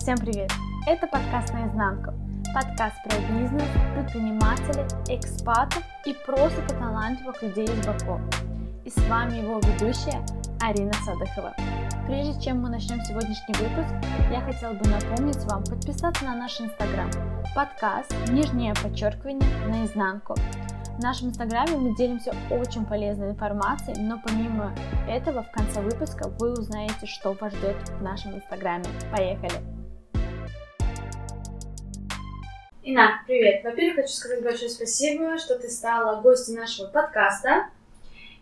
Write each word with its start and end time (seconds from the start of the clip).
Всем 0.00 0.16
привет! 0.16 0.50
Это 0.86 1.06
подкаст 1.06 1.52
«Наизнанку». 1.52 2.14
Подкаст 2.54 2.96
про 3.04 3.18
бизнес, 3.30 3.68
предпринимателей, 3.94 4.86
экспатов 5.14 5.84
и 6.06 6.14
просто 6.24 6.66
талантливых 6.68 7.42
людей 7.42 7.66
из 7.66 7.86
Баку. 7.86 8.18
И 8.86 8.88
с 8.88 8.96
вами 9.10 9.42
его 9.42 9.58
ведущая 9.58 10.24
Арина 10.58 10.94
Садыхова. 11.04 11.54
Прежде 12.06 12.40
чем 12.40 12.62
мы 12.62 12.70
начнем 12.70 13.04
сегодняшний 13.04 13.54
выпуск, 13.56 13.94
я 14.32 14.40
хотела 14.40 14.72
бы 14.72 14.88
напомнить 14.88 15.44
вам 15.44 15.62
подписаться 15.64 16.24
на 16.24 16.34
наш 16.34 16.58
инстаграм. 16.62 17.10
Подкаст, 17.54 18.10
нижнее 18.30 18.72
подчеркивание, 18.82 19.68
наизнанку. 19.68 20.34
В 20.96 21.02
нашем 21.02 21.28
инстаграме 21.28 21.76
мы 21.76 21.94
делимся 21.94 22.34
очень 22.50 22.86
полезной 22.86 23.32
информацией, 23.32 24.00
но 24.00 24.18
помимо 24.24 24.72
этого 25.06 25.42
в 25.42 25.50
конце 25.50 25.82
выпуска 25.82 26.30
вы 26.38 26.54
узнаете, 26.54 27.04
что 27.04 27.34
вас 27.34 27.52
ждет 27.52 27.76
в 27.98 28.02
нашем 28.02 28.34
инстаграме. 28.36 28.86
Поехали! 29.12 29.79
Ина, 32.82 33.20
привет! 33.26 33.62
Во-первых, 33.62 33.96
хочу 33.96 34.14
сказать 34.14 34.42
большое 34.42 34.70
спасибо, 34.70 35.36
что 35.36 35.58
ты 35.58 35.68
стала 35.68 36.18
гостью 36.22 36.56
нашего 36.56 36.86
подкаста. 36.86 37.66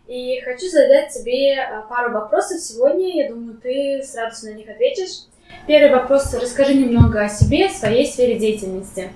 И 0.07 0.39
хочу 0.45 0.65
задать 0.69 1.13
тебе 1.13 1.59
а, 1.59 1.81
пару 1.81 2.13
вопросов 2.13 2.61
сегодня. 2.61 3.21
Я 3.21 3.29
думаю, 3.29 3.59
ты 3.61 4.01
с 4.01 4.15
радостью 4.15 4.53
на 4.53 4.55
них 4.55 4.69
ответишь. 4.69 5.25
Первый 5.67 5.91
вопрос. 5.91 6.33
Расскажи 6.33 6.73
немного 6.73 7.19
о 7.19 7.27
себе, 7.27 7.67
своей 7.67 8.07
сфере 8.07 8.39
деятельности. 8.39 9.11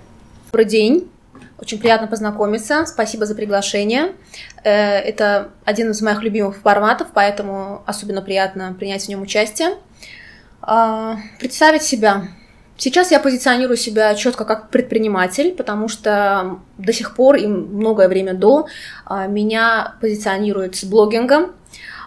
Добрый 0.52 0.66
день. 0.66 1.10
Очень 1.58 1.80
приятно 1.80 2.08
познакомиться. 2.08 2.86
Спасибо 2.86 3.26
за 3.26 3.34
приглашение. 3.34 4.16
Э, 4.66 4.98
это 4.98 5.52
один 5.64 5.92
из 5.92 6.02
моих 6.02 6.22
любимых 6.22 6.58
форматов, 6.58 7.08
поэтому 7.14 7.82
особенно 7.86 8.22
приятно 8.22 8.76
принять 8.78 9.06
в 9.06 9.08
нем 9.08 9.22
участие. 9.22 9.78
А, 10.62 11.16
представить 11.40 11.84
себя. 11.84 12.28
Сейчас 12.84 13.12
я 13.12 13.22
позиционирую 13.22 13.78
себя 13.78 14.14
четко 14.14 14.44
как 14.44 14.70
предприниматель, 14.70 15.54
потому 15.54 15.88
что 15.88 16.60
до 16.78 16.92
сих 16.92 17.16
пор 17.16 17.38
и 17.38 17.48
многое 17.48 18.10
время 18.10 18.34
до 18.34 18.68
а, 19.06 19.26
меня 19.26 19.96
позиционируют 20.02 20.76
с 20.76 20.84
блогингом. 20.84 21.54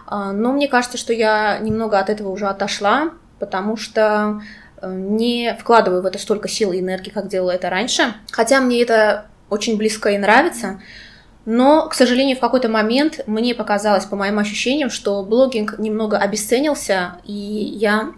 А, 0.05 0.31
но 0.33 0.51
мне 0.51 0.67
кажется, 0.67 0.99
что 0.99 1.13
я 1.13 1.57
немного 1.57 1.97
от 1.97 2.11
этого 2.11 2.29
уже 2.29 2.45
отошла, 2.45 3.09
потому 3.39 3.75
что 3.75 4.43
э, 4.79 4.93
не 4.93 5.57
вкладываю 5.59 6.03
в 6.03 6.05
это 6.05 6.19
столько 6.19 6.47
сил 6.47 6.71
и 6.71 6.79
энергии, 6.79 7.09
как 7.09 7.27
делала 7.27 7.49
это 7.49 7.71
раньше. 7.71 8.13
Хотя 8.29 8.61
мне 8.61 8.83
это 8.83 9.25
очень 9.49 9.77
близко 9.77 10.09
и 10.09 10.17
нравится. 10.19 10.79
Но, 11.45 11.89
к 11.89 11.95
сожалению, 11.95 12.37
в 12.37 12.39
какой-то 12.39 12.69
момент 12.69 13.21
мне 13.25 13.55
показалось, 13.55 14.05
по 14.05 14.15
моим 14.15 14.37
ощущениям, 14.37 14.91
что 14.91 15.23
блогинг 15.23 15.79
немного 15.79 16.19
обесценился, 16.19 17.13
и 17.23 17.33
я 17.33 18.11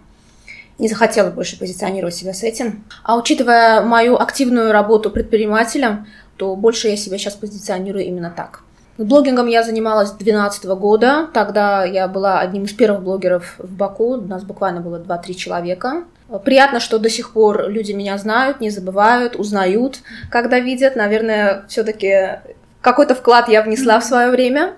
не 0.80 0.88
захотела 0.88 1.30
больше 1.30 1.60
позиционировать 1.60 2.16
себя 2.16 2.34
с 2.34 2.44
этим. 2.44 2.84
А 3.04 3.18
учитывая 3.18 3.82
мою 3.82 4.18
активную 4.18 4.72
работу 4.72 5.12
предпринимателем, 5.12 6.08
то 6.38 6.56
больше 6.56 6.88
я 6.88 6.98
себя 6.98 7.18
сейчас 7.18 7.36
позиционирую 7.36 8.06
именно 8.06 8.34
так. 8.36 8.62
Блогингом 8.98 9.48
я 9.48 9.64
занималась 9.64 10.10
с 10.10 10.12
2012 10.14 10.66
года. 10.78 11.30
Тогда 11.34 11.86
я 11.86 12.08
была 12.08 12.40
одним 12.40 12.64
из 12.64 12.74
первых 12.74 13.02
блогеров 13.02 13.56
в 13.58 13.72
Баку. 13.72 14.16
У 14.16 14.22
нас 14.22 14.44
буквально 14.44 14.82
было 14.82 15.00
2-3 15.00 15.34
человека. 15.36 16.04
Приятно, 16.44 16.80
что 16.80 17.00
до 17.00 17.10
сих 17.10 17.32
пор 17.32 17.70
люди 17.70 17.94
меня 17.94 18.18
знают, 18.18 18.60
не 18.60 18.70
забывают, 18.70 19.38
узнают, 19.38 20.00
когда 20.30 20.60
видят. 20.60 20.96
Наверное, 20.98 21.64
все-таки 21.70 22.40
какой-то 22.82 23.16
вклад 23.16 23.48
я 23.48 23.62
внесла 23.62 24.00
в 24.00 24.04
свое 24.04 24.32
время. 24.32 24.74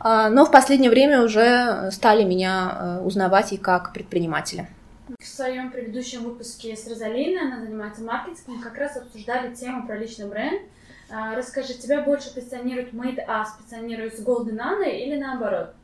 А, 0.00 0.30
но 0.30 0.44
в 0.44 0.50
последнее 0.50 0.90
время 0.90 1.22
уже 1.22 1.90
стали 1.92 2.24
меня 2.24 2.72
э, 2.74 3.00
узнавать 3.04 3.52
и 3.52 3.56
как 3.56 3.92
предпринимателя. 3.92 4.68
В 5.18 5.26
своем 5.26 5.72
предыдущем 5.72 6.22
выпуске 6.22 6.76
с 6.76 6.86
Розалиной, 6.86 7.40
она 7.40 7.60
занимается 7.60 8.02
маркетингом, 8.02 8.60
как 8.60 8.76
раз 8.76 8.96
обсуждали 8.96 9.54
тему 9.54 9.86
про 9.86 9.96
личный 9.96 10.28
бренд. 10.28 10.62
А, 11.10 11.34
расскажи, 11.34 11.74
тебя 11.74 12.02
больше 12.02 12.32
позиционирует 12.32 12.92
Made 12.92 13.26
Us, 13.26 13.46
позиционирует 13.58 14.16
с 14.16 14.24
Golden 14.24 14.58
Anna 14.58 14.88
или 14.88 15.16
наоборот? 15.16 15.74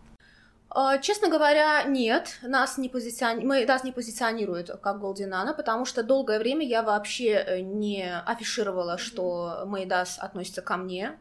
А, 0.71 0.99
честно 0.99 1.29
говоря, 1.29 1.83
нет, 1.85 2.39
нас 2.43 2.79
не, 2.79 2.89
позициони... 2.89 3.45
Мы, 3.45 3.67
нас 3.67 3.83
не 3.83 3.93
позиционируют 3.93 4.71
как 4.81 4.99
Golden 4.99 5.31
Anna, 5.31 5.55
потому 5.55 5.85
что 5.85 6.03
долгое 6.03 6.39
время 6.39 6.65
я 6.67 6.83
вообще 6.83 7.31
э, 7.31 7.61
не 7.61 8.09
афишировала, 8.21 8.99
что 8.99 9.65
Мейдас 9.67 10.19
относится 10.19 10.63
ко 10.63 10.77
мне. 10.77 11.19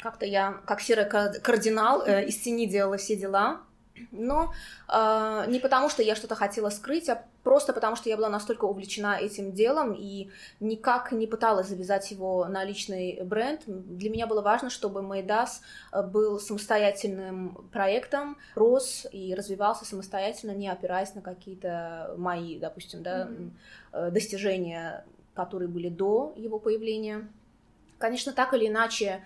Как-то 0.00 0.26
я, 0.26 0.60
как 0.66 0.80
серый 0.80 1.06
кардинал, 1.06 2.02
э, 2.06 2.26
из 2.26 2.38
тени 2.38 2.66
делала 2.66 2.98
все 2.98 3.16
дела. 3.16 3.62
Но 4.10 4.52
э, 4.88 5.44
не 5.48 5.58
потому, 5.58 5.88
что 5.88 6.02
я 6.02 6.16
что-то 6.16 6.34
хотела 6.34 6.70
скрыть, 6.70 7.08
а 7.08 7.24
просто 7.42 7.72
потому, 7.72 7.96
что 7.96 8.08
я 8.08 8.16
была 8.16 8.28
настолько 8.28 8.64
увлечена 8.64 9.18
этим 9.18 9.52
делом 9.52 9.92
и 9.92 10.30
никак 10.60 11.12
не 11.12 11.26
пыталась 11.26 11.68
завязать 11.68 12.10
его 12.10 12.46
на 12.46 12.64
личный 12.64 13.20
бренд. 13.22 13.62
Для 13.66 14.10
меня 14.10 14.26
было 14.26 14.40
важно, 14.40 14.70
чтобы 14.70 15.02
Майдас 15.02 15.62
э, 15.92 16.02
был 16.02 16.40
самостоятельным 16.40 17.68
проектом, 17.72 18.36
рос 18.54 19.06
и 19.12 19.34
развивался 19.34 19.84
самостоятельно, 19.84 20.52
не 20.52 20.68
опираясь 20.68 21.14
на 21.14 21.20
какие-то 21.20 22.14
мои, 22.16 22.58
допустим, 22.58 23.02
да, 23.02 23.28
mm-hmm. 23.28 24.10
достижения, 24.10 25.04
которые 25.34 25.68
были 25.68 25.88
до 25.88 26.32
его 26.36 26.58
появления. 26.58 27.28
Конечно, 27.98 28.32
так 28.32 28.52
или 28.52 28.66
иначе, 28.66 29.22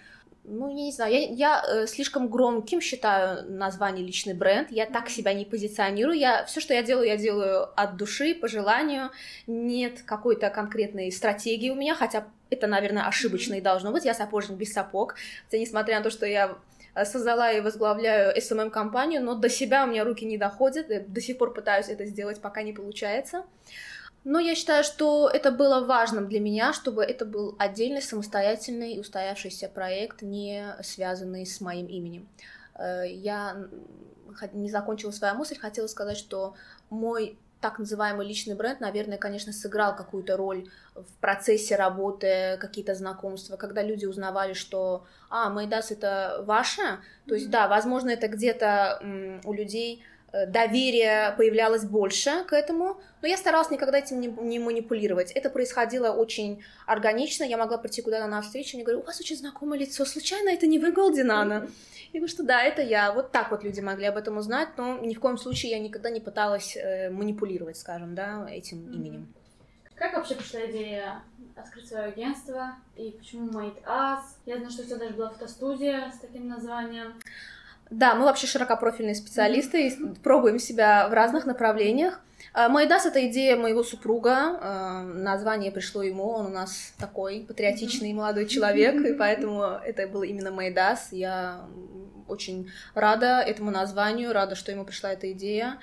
ну, 0.49 0.69
я 0.69 0.84
не 0.84 0.93
знаю, 0.93 1.12
я, 1.12 1.29
я 1.29 1.65
э, 1.67 1.87
слишком 1.87 2.29
громким 2.29 2.81
считаю 2.81 3.51
название 3.51 4.05
личный 4.05 4.34
бренд, 4.34 4.71
я 4.71 4.87
так 4.87 5.09
себя 5.09 5.33
не 5.34 5.45
позиционирую, 5.45 6.17
я, 6.17 6.45
все, 6.45 6.61
что 6.61 6.73
я 6.73 6.83
делаю, 6.83 7.07
я 7.07 7.17
делаю 7.17 7.69
от 7.79 7.97
души, 7.97 8.34
по 8.34 8.49
желанию, 8.49 9.11
нет 9.47 10.03
какой-то 10.03 10.51
конкретной 10.51 11.11
стратегии 11.11 11.71
у 11.71 11.75
меня, 11.75 11.95
хотя 11.95 12.29
это, 12.51 12.67
наверное, 12.67 13.07
ошибочно 13.07 13.55
и 13.55 13.61
должно 13.61 13.91
быть, 13.91 14.05
я 14.05 14.15
сапожник 14.15 14.57
без 14.57 14.73
сапог, 14.73 15.17
хотя, 15.47 15.59
несмотря 15.59 15.99
на 15.99 16.05
то, 16.05 16.11
что 16.11 16.27
я 16.27 16.57
э, 16.95 17.05
создала 17.05 17.51
и 17.51 17.61
возглавляю 17.61 18.37
SMM-компанию, 18.37 19.23
но 19.23 19.34
до 19.34 19.49
себя 19.49 19.84
у 19.84 19.89
меня 19.89 20.05
руки 20.05 20.25
не 20.25 20.39
доходят, 20.39 20.91
я 20.91 21.01
до 21.01 21.21
сих 21.21 21.39
пор 21.39 21.55
пытаюсь 21.55 21.89
это 21.89 22.05
сделать, 22.05 22.41
пока 22.41 22.63
не 22.63 22.73
получается. 22.73 23.45
Но 24.26 24.41
я 24.41 24.56
считаю, 24.56 24.82
что 24.82 25.31
это 25.32 25.53
было 25.53 25.87
важным 25.87 26.28
для 26.28 26.41
меня, 26.41 26.72
чтобы 26.72 27.04
это 27.04 27.25
был 27.25 27.54
отдельный, 27.60 28.03
самостоятельный 28.03 28.94
и 28.94 28.98
устоявшийся 28.98 29.69
проект, 29.69 30.20
не 30.20 30.75
связанный 30.82 31.47
с 31.47 31.60
моим 31.60 31.87
именем. 31.87 32.28
Э, 32.75 33.04
я 33.06 33.56
не 34.53 34.69
закончила 34.69 35.12
свою 35.12 35.36
мысль, 35.36 35.56
хотела 35.56 35.86
сказать, 35.86 36.16
что 36.16 36.56
мой 36.91 37.38
так 37.60 37.78
называемый 37.78 38.26
личный 38.26 38.56
бренд, 38.56 38.81
наверное, 38.81 39.16
конечно, 39.16 39.53
сыграл 39.53 39.94
какую-то 39.94 40.36
роль 40.36 40.69
в 40.97 41.12
процессе 41.20 41.76
работы, 41.76 42.59
какие-то 42.60 42.97
знакомства, 42.97 43.56
когда 43.56 43.81
люди 43.81 44.06
узнавали, 44.06 44.54
что, 44.54 45.06
а, 45.31 45.50
Майдас 45.50 45.92
это 45.92 46.42
ваше, 46.44 46.98
то 47.28 47.36
есть, 47.36 47.48
да, 47.48 47.69
возможно, 47.69 48.10
это 48.10 48.26
где-то 48.26 49.00
у 49.44 49.53
людей 49.53 50.03
доверие 50.47 51.34
появлялось 51.36 51.84
больше 51.84 52.44
к 52.44 52.52
этому, 52.52 53.00
но 53.22 53.28
я 53.28 53.36
старалась 53.36 53.70
никогда 53.70 53.98
этим 53.98 54.20
не, 54.20 54.28
не 54.28 54.58
манипулировать. 54.58 55.32
Это 55.32 55.50
происходило 55.50 56.12
очень 56.12 56.62
органично. 56.86 57.44
Я 57.44 57.56
могла 57.56 57.78
прийти 57.78 58.02
куда-то 58.02 58.26
на 58.26 58.42
встречу, 58.42 58.76
и 58.76 58.82
говорю, 58.82 59.00
у 59.00 59.04
вас 59.04 59.20
очень 59.20 59.36
знакомое 59.36 59.78
лицо, 59.78 60.04
случайно 60.04 60.50
это 60.50 60.66
не 60.66 60.78
вы, 60.78 60.92
Голдинана? 60.92 61.69
Я 62.12 62.20
говорю, 62.20 62.28
что 62.28 62.42
да, 62.42 62.62
это 62.62 62.82
я. 62.82 63.12
Вот 63.12 63.32
так 63.32 63.50
вот 63.50 63.64
люди 63.64 63.80
могли 63.80 64.06
об 64.06 64.16
этом 64.16 64.36
узнать, 64.36 64.69
но 64.76 64.98
ни 64.98 65.14
в 65.14 65.20
коем 65.20 65.38
случае 65.38 65.72
я 65.72 65.78
никогда 65.78 66.10
не 66.10 66.20
пыталась 66.20 66.76
э, 66.76 67.10
манипулировать, 67.10 67.78
скажем, 67.78 68.14
да, 68.14 68.47
этим 68.50 68.78
mm-hmm. 68.78 68.94
именем. 68.94 69.34
Как 69.94 70.14
вообще 70.14 70.34
пришла 70.34 70.66
идея 70.66 71.22
открыть 71.56 71.88
свое 71.88 72.04
агентство 72.04 72.74
и 72.97 73.12
почему 73.12 73.50
Made 73.50 73.82
Us? 73.84 74.20
Я 74.44 74.56
знаю, 74.56 74.70
что 74.70 74.82
у 74.82 74.84
тебя 74.84 74.97
даже 74.97 75.14
была 75.14 75.30
фотостудия 75.30 76.12
с 76.14 76.18
таким 76.18 76.48
названием. 76.48 77.14
Да, 77.91 78.14
мы 78.14 78.24
вообще 78.24 78.47
широкопрофильные 78.47 79.14
специалисты 79.14 79.88
и 79.88 79.97
пробуем 80.22 80.58
себя 80.58 81.08
в 81.08 81.12
разных 81.12 81.47
направлениях. 81.47 82.20
А, 82.52 82.69
Майдас— 82.69 83.06
это 83.06 83.26
идея 83.28 83.56
моего 83.56 83.82
супруга, 83.82 84.58
а, 84.60 85.02
название 85.02 85.71
пришло 85.71 86.03
ему, 86.03 86.30
он 86.30 86.47
у 86.47 86.50
нас 86.50 86.94
такой 86.98 87.44
патриотичный 87.47 88.12
молодой 88.12 88.47
человек, 88.47 88.94
и 89.04 89.12
поэтому 89.12 89.62
это 89.62 90.09
был 90.09 90.22
именно 90.22 90.50
Майдас. 90.50 91.09
Я 91.12 91.60
очень 92.28 92.71
рада 92.95 93.41
этому 93.41 93.71
названию, 93.71 94.33
рада, 94.33 94.55
что 94.55 94.73
ему 94.73 94.84
пришла 94.84 95.13
эта 95.13 95.33
идея. 95.33 95.78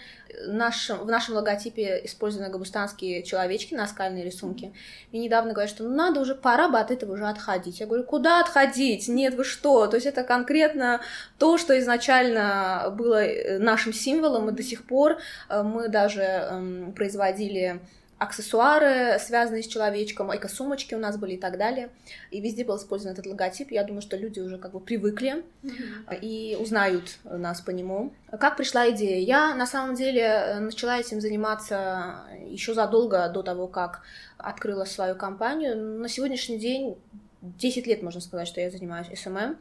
Наш, 0.47 0.89
в 0.89 1.05
нашем 1.05 1.35
логотипе 1.35 2.01
использованы 2.03 2.49
габустанские 2.49 3.23
человечки, 3.23 3.73
наскальные 3.73 4.23
рисунки. 4.23 4.73
И 5.11 5.19
недавно 5.19 5.53
говорят, 5.53 5.69
что 5.69 5.83
ну, 5.83 5.95
надо 5.95 6.19
уже, 6.19 6.35
пора 6.35 6.69
бы 6.69 6.79
от 6.79 6.91
этого 6.91 7.13
уже 7.13 7.27
отходить. 7.27 7.79
Я 7.79 7.85
говорю, 7.85 8.03
куда 8.03 8.39
отходить? 8.39 9.07
Нет, 9.07 9.35
вы 9.35 9.43
что? 9.43 9.87
То 9.87 9.95
есть 9.95 10.07
это 10.07 10.23
конкретно 10.23 11.01
то, 11.37 11.57
что 11.57 11.77
изначально 11.79 12.93
было 12.97 13.23
э, 13.23 13.59
нашим 13.59 13.93
символом, 13.93 14.49
и 14.49 14.53
до 14.53 14.63
сих 14.63 14.85
пор 14.85 15.19
э, 15.49 15.63
мы 15.63 15.87
даже 15.87 16.21
эм, 16.21 16.93
производили 16.93 17.79
аксессуары, 18.23 19.19
связанные 19.19 19.63
с 19.63 19.67
человечком, 19.67 20.35
эко-сумочки 20.35 20.95
у 20.95 20.99
нас 20.99 21.17
были 21.17 21.33
и 21.33 21.37
так 21.37 21.57
далее. 21.57 21.89
И 22.31 22.41
везде 22.41 22.63
был 22.63 22.77
использован 22.77 23.13
этот 23.13 23.25
логотип. 23.25 23.71
Я 23.71 23.83
думаю, 23.83 24.01
что 24.01 24.17
люди 24.17 24.39
уже 24.39 24.57
как 24.57 24.71
бы 24.71 24.79
привыкли 24.79 25.43
mm-hmm. 25.63 26.19
и 26.21 26.57
узнают 26.59 27.17
нас 27.23 27.61
по 27.61 27.71
нему. 27.71 28.13
Как 28.39 28.57
пришла 28.57 28.89
идея? 28.91 29.19
Я 29.19 29.55
на 29.55 29.67
самом 29.67 29.95
деле 29.95 30.57
начала 30.59 30.99
этим 30.99 31.21
заниматься 31.21 32.25
еще 32.47 32.73
задолго 32.73 33.27
до 33.29 33.43
того, 33.43 33.67
как 33.67 34.01
открыла 34.37 34.85
свою 34.85 35.15
компанию. 35.15 35.75
На 35.77 36.09
сегодняшний 36.09 36.57
день 36.57 36.97
10 37.41 37.87
лет, 37.87 38.01
можно 38.01 38.21
сказать, 38.21 38.47
что 38.47 38.61
я 38.61 38.71
занимаюсь 38.71 39.07
SMM. 39.09 39.57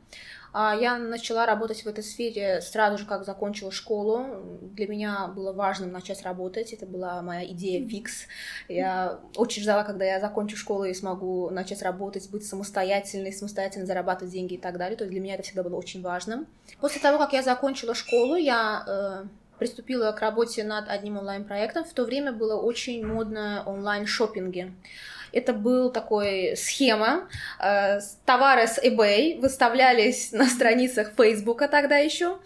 А, 0.53 0.77
я 0.77 0.99
начала 0.99 1.47
работать 1.47 1.85
в 1.85 1.87
этой 1.87 2.05
сфере 2.05 2.61
сразу 2.61 2.99
же, 2.99 3.07
как 3.07 3.25
закончила 3.25 3.73
школу. 3.73 4.27
Для 4.61 4.87
меня 4.87 5.29
было 5.29 5.53
важным 5.53 5.93
начать 5.93 6.23
работать. 6.23 6.73
Это 6.73 6.85
была 6.85 7.23
моя 7.23 7.47
идея 7.47 7.87
фикс. 7.89 8.27
Я 8.69 9.21
очень 9.37 9.63
ждала, 9.63 9.83
когда 9.85 10.05
я 10.05 10.21
закончу 10.21 10.57
школу 10.57 10.85
и 10.85 10.93
смогу 10.93 11.49
начать 11.51 11.83
работать, 11.83 12.29
быть 12.31 12.47
самостоятельной, 12.47 13.33
самостоятельно 13.33 13.87
зарабатывать 13.87 14.33
деньги 14.33 14.55
и 14.55 14.59
так 14.59 14.77
далее. 14.77 14.97
То 14.97 15.05
есть 15.05 15.13
для 15.13 15.21
меня 15.21 15.35
это 15.35 15.43
всегда 15.43 15.63
было 15.63 15.77
очень 15.77 16.03
важным. 16.03 16.47
После 16.81 17.01
того, 17.01 17.19
как 17.19 17.33
я 17.33 17.43
закончила 17.43 17.95
школу, 17.95 18.37
я 18.37 18.85
э, 18.87 19.27
приступила 19.59 20.13
к 20.13 20.21
работе 20.21 20.65
над 20.65 20.89
одним 20.89 21.17
онлайн-проектом. 21.17 21.85
В 21.85 21.95
то 21.95 22.05
время 22.05 22.33
было 22.33 22.61
очень 22.61 23.07
модно 23.07 23.63
онлайн-шоппинги. 23.65 24.73
Это 25.33 25.53
был 25.53 25.91
такой 25.91 26.57
схема. 26.57 27.29
Э, 27.59 28.01
товары 28.25 28.67
с 28.67 28.79
eBay 28.79 29.41
выставлялись 29.41 30.33
на 30.33 30.47
страницах 30.47 31.13
Фейсбука 31.17 31.69
тогда 31.69 31.97
еще. 31.97 32.39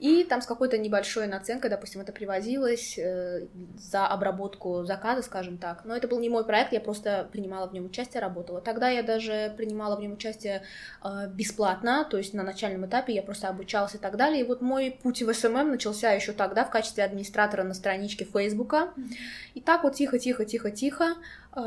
И 0.00 0.24
там 0.24 0.40
с 0.40 0.46
какой-то 0.46 0.78
небольшой 0.78 1.26
наценкой, 1.26 1.68
допустим, 1.68 2.00
это 2.00 2.10
привозилось 2.10 2.98
э, 2.98 3.48
за 3.76 4.06
обработку 4.06 4.82
заказа, 4.84 5.20
скажем 5.20 5.58
так. 5.58 5.84
Но 5.84 5.94
это 5.94 6.08
был 6.08 6.18
не 6.20 6.30
мой 6.30 6.46
проект, 6.46 6.72
я 6.72 6.80
просто 6.80 7.28
принимала 7.30 7.68
в 7.68 7.74
нем 7.74 7.84
участие, 7.84 8.22
работала. 8.22 8.62
Тогда 8.62 8.88
я 8.88 9.02
даже 9.02 9.52
принимала 9.58 9.96
в 9.96 10.00
нем 10.00 10.14
участие 10.14 10.62
э, 11.04 11.28
бесплатно, 11.28 12.06
то 12.10 12.16
есть 12.16 12.32
на 12.32 12.42
начальном 12.42 12.86
этапе 12.86 13.12
я 13.12 13.22
просто 13.22 13.48
обучалась 13.48 13.94
и 13.94 13.98
так 13.98 14.16
далее. 14.16 14.40
И 14.40 14.44
вот 14.44 14.62
мой 14.62 14.98
путь 15.02 15.22
в 15.22 15.34
СММ 15.34 15.70
начался 15.70 16.12
еще 16.12 16.32
тогда 16.32 16.64
в 16.64 16.70
качестве 16.70 17.04
администратора 17.04 17.62
на 17.62 17.74
страничке 17.74 18.24
Фейсбука. 18.24 18.94
И 19.52 19.60
так 19.60 19.84
вот 19.84 19.96
тихо-тихо-тихо-тихо 19.96 21.16
э, 21.54 21.60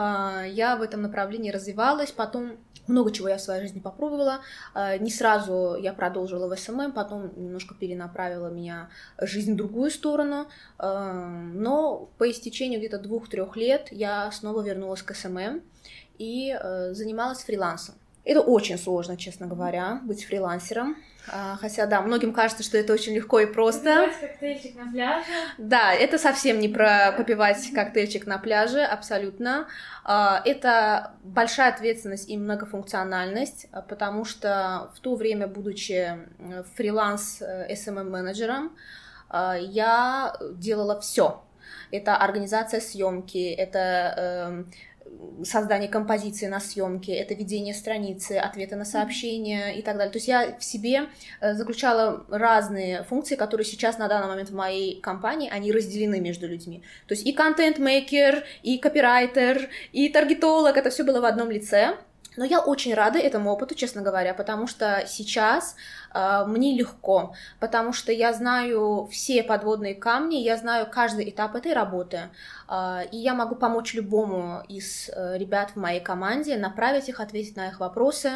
я 0.50 0.76
в 0.76 0.82
этом 0.82 1.04
направлении 1.04 1.52
развивалась. 1.52 2.12
Потом 2.12 2.58
много 2.88 3.12
чего 3.12 3.30
я 3.30 3.38
в 3.38 3.42
своей 3.42 3.62
жизни 3.62 3.80
попробовала. 3.80 4.42
Э, 4.76 4.98
не 4.98 5.12
сразу 5.12 5.76
я 5.80 5.94
продолжила 5.94 6.54
в 6.54 6.58
СММ, 6.58 6.92
потом 6.92 7.32
немножко 7.36 7.76
перенаправила 7.76 8.48
меня 8.48 8.90
жизнь 9.20 9.54
в 9.54 9.58
другую 9.58 9.92
сторону. 9.92 10.48
Э, 10.80 11.12
но 11.54 12.10
по 12.18 12.30
истечению 12.30 12.80
где-то 12.80 13.00
двух-трех 13.00 13.56
лет 13.56 13.88
я 13.92 14.32
снова 14.32 14.62
вернулась 14.62 15.02
к 15.02 15.14
СММ 15.14 15.62
и 16.18 16.58
э, 16.60 16.94
занималась 16.94 17.44
фрилансом. 17.44 17.96
Это 18.26 18.40
очень 18.42 18.78
сложно, 18.78 19.18
честно 19.18 19.48
говоря, 19.48 20.00
быть 20.04 20.26
фрилансером. 20.26 20.96
А, 21.28 21.58
хотя, 21.60 21.86
да, 21.86 22.02
многим 22.02 22.34
кажется, 22.34 22.64
что 22.64 22.78
это 22.78 22.94
очень 22.94 23.14
легко 23.14 23.40
и 23.40 23.46
просто. 23.46 24.06
Попивать 24.06 24.20
коктейльчик 24.20 24.76
на 24.76 24.92
пляже. 24.92 25.26
Да, 25.58 25.94
это 25.94 26.18
совсем 26.18 26.60
не 26.60 26.70
про 26.70 27.14
попивать 27.18 27.72
коктейльчик 27.74 28.26
на 28.26 28.38
пляже, 28.38 28.82
абсолютно. 28.82 29.68
А, 30.04 30.42
это 30.46 31.14
большая 31.24 31.74
ответственность 31.74 32.30
и 32.30 32.38
многофункциональность, 32.38 33.68
а, 33.72 33.82
потому 33.82 34.26
что 34.26 34.92
в 34.96 35.00
то 35.00 35.16
время, 35.16 35.48
будучи 35.48 36.18
фриланс 36.76 37.42
SMM-менеджером, 37.42 38.76
я 39.32 40.36
делала 40.54 41.00
все. 41.00 41.44
Это 41.92 42.18
организация 42.18 42.82
съемки, 42.82 43.52
это 43.52 44.14
эм, 44.18 44.72
создание 45.44 45.90
композиции 45.90 46.48
на 46.48 46.60
съемке, 46.60 47.14
это 47.14 47.34
ведение 47.34 47.74
страницы, 47.74 48.34
ответы 48.34 48.76
на 48.76 48.86
сообщения 48.86 49.78
и 49.78 49.82
так 49.82 49.98
далее. 49.98 50.12
То 50.12 50.18
есть 50.18 50.28
я 50.28 50.58
в 50.58 50.64
себе 50.64 51.10
э, 51.42 51.54
заключала 51.54 52.26
разные 52.30 53.04
функции, 53.04 53.36
которые 53.36 53.66
сейчас 53.66 53.98
на 53.98 54.08
данный 54.08 54.28
момент 54.28 54.50
в 54.50 54.56
моей 54.56 55.02
компании, 55.02 55.50
они 55.50 55.72
разделены 55.72 56.20
между 56.20 56.48
людьми. 56.48 56.84
То 57.08 57.14
есть 57.14 57.26
и 57.26 57.34
контент-мейкер, 57.34 58.44
и 58.64 58.78
копирайтер, 58.78 59.70
и 59.92 60.10
таргетолог, 60.10 60.78
это 60.78 60.90
все 60.90 61.04
было 61.04 61.22
в 61.22 61.26
одном 61.26 61.52
лице. 61.52 61.98
Но 62.38 62.46
я 62.46 62.60
очень 62.60 62.94
рада 62.94 63.20
этому 63.20 63.52
опыту, 63.52 63.76
честно 63.76 64.02
говоря, 64.02 64.34
потому 64.34 64.68
что 64.68 65.04
сейчас 65.08 65.76
э, 66.14 66.46
мне 66.48 66.76
легко, 66.76 67.36
потому 67.60 67.94
что 67.94 68.12
я 68.12 68.34
знаю 68.34 69.08
все 69.12 69.44
подводные 69.44 69.96
камни, 69.96 70.36
я 70.36 70.58
знаю 70.58 70.88
каждый 70.90 71.30
этап 71.30 71.56
этой 71.56 71.74
работы, 71.74 72.30
э, 72.70 73.02
и 73.12 73.18
я 73.18 73.34
могу 73.34 73.56
помочь 73.56 73.94
любому 73.94 74.64
из 74.68 75.10
э, 75.10 75.38
ребят 75.38 75.72
в 75.72 75.76
моей 75.78 76.00
команде, 76.00 76.58
направить 76.58 77.10
их, 77.10 77.20
ответить 77.20 77.56
на 77.56 77.68
их 77.68 77.80
вопросы, 77.80 78.32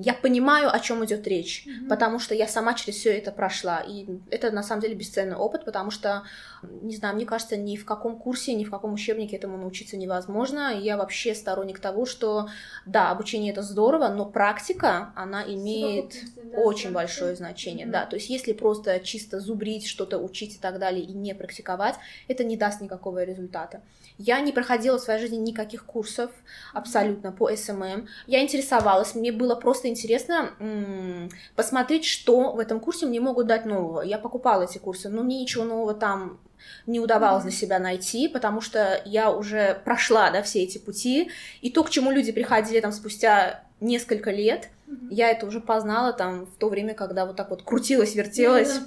я 0.00 0.14
понимаю, 0.14 0.72
о 0.72 0.78
чем 0.78 1.04
идет 1.04 1.26
речь, 1.26 1.66
mm-hmm. 1.66 1.88
потому 1.88 2.18
что 2.18 2.34
я 2.34 2.46
сама 2.46 2.74
через 2.74 2.98
все 2.98 3.16
это 3.18 3.32
прошла. 3.32 3.80
И 3.80 4.06
это 4.30 4.50
на 4.50 4.62
самом 4.62 4.80
деле 4.80 4.94
бесценный 4.94 5.34
опыт, 5.34 5.64
потому 5.64 5.90
что, 5.90 6.22
не 6.62 6.94
знаю, 6.94 7.16
мне 7.16 7.26
кажется, 7.26 7.56
ни 7.56 7.76
в 7.76 7.84
каком 7.84 8.16
курсе, 8.16 8.54
ни 8.54 8.64
в 8.64 8.70
каком 8.70 8.92
учебнике 8.94 9.36
этому 9.36 9.56
научиться 9.56 9.96
невозможно. 9.96 10.72
И 10.72 10.82
я 10.82 10.96
вообще 10.96 11.34
сторонник 11.34 11.80
того, 11.80 12.06
что 12.06 12.48
да, 12.86 13.10
обучение 13.10 13.52
это 13.52 13.62
здорово, 13.62 14.08
но 14.08 14.24
практика, 14.24 15.12
она 15.16 15.42
имеет 15.42 16.14
да, 16.36 16.58
очень 16.58 16.90
да, 16.90 16.94
большое 16.94 17.34
значение. 17.34 17.86
Mm-hmm. 17.86 17.90
Да, 17.90 18.06
то 18.06 18.16
есть 18.16 18.30
если 18.30 18.52
просто 18.52 19.00
чисто 19.00 19.40
зубрить, 19.40 19.86
что-то 19.86 20.18
учить 20.18 20.56
и 20.56 20.58
так 20.58 20.78
далее, 20.78 21.04
и 21.04 21.12
не 21.12 21.34
практиковать, 21.34 21.96
это 22.28 22.44
не 22.44 22.56
даст 22.56 22.80
никакого 22.80 23.24
результата. 23.24 23.82
Я 24.18 24.40
не 24.40 24.52
проходила 24.52 24.98
в 24.98 25.02
своей 25.02 25.20
жизни 25.20 25.36
никаких 25.36 25.84
курсов 25.84 26.30
абсолютно 26.72 27.32
по 27.32 27.54
СММ. 27.54 28.06
Я 28.26 28.42
интересовалась, 28.42 29.14
мне 29.14 29.32
было 29.32 29.56
просто 29.56 29.71
интересно 29.88 30.50
м- 30.58 31.28
посмотреть, 31.56 32.04
что 32.04 32.52
в 32.52 32.58
этом 32.58 32.80
курсе 32.80 33.06
мне 33.06 33.20
могут 33.20 33.46
дать 33.46 33.64
нового. 33.64 34.02
Я 34.02 34.18
покупала 34.18 34.62
эти 34.62 34.78
курсы, 34.78 35.08
но 35.08 35.22
мне 35.22 35.40
ничего 35.40 35.64
нового 35.64 35.94
там 35.94 36.38
не 36.86 37.00
удавалось 37.00 37.42
для 37.42 37.52
себя 37.52 37.78
найти, 37.78 38.28
потому 38.28 38.60
что 38.60 39.02
я 39.04 39.30
уже 39.30 39.80
прошла, 39.84 40.30
да, 40.30 40.42
все 40.42 40.62
эти 40.62 40.78
пути, 40.78 41.30
и 41.60 41.70
то, 41.70 41.82
к 41.84 41.90
чему 41.90 42.10
люди 42.10 42.32
приходили 42.32 42.80
там 42.80 42.92
спустя 42.92 43.64
несколько 43.80 44.30
лет, 44.30 44.68
mm-hmm. 44.86 45.08
я 45.10 45.30
это 45.30 45.46
уже 45.46 45.60
познала 45.60 46.12
там 46.12 46.46
в 46.46 46.56
то 46.56 46.68
время, 46.68 46.94
когда 46.94 47.26
вот 47.26 47.36
так 47.36 47.50
вот 47.50 47.62
крутилась, 47.62 48.14
вертелась. 48.14 48.78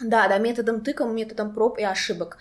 Да, 0.00 0.28
да, 0.28 0.38
методом 0.38 0.80
тыка, 0.80 1.04
методом 1.04 1.52
проб 1.52 1.78
и 1.78 1.84
ошибок. 1.84 2.38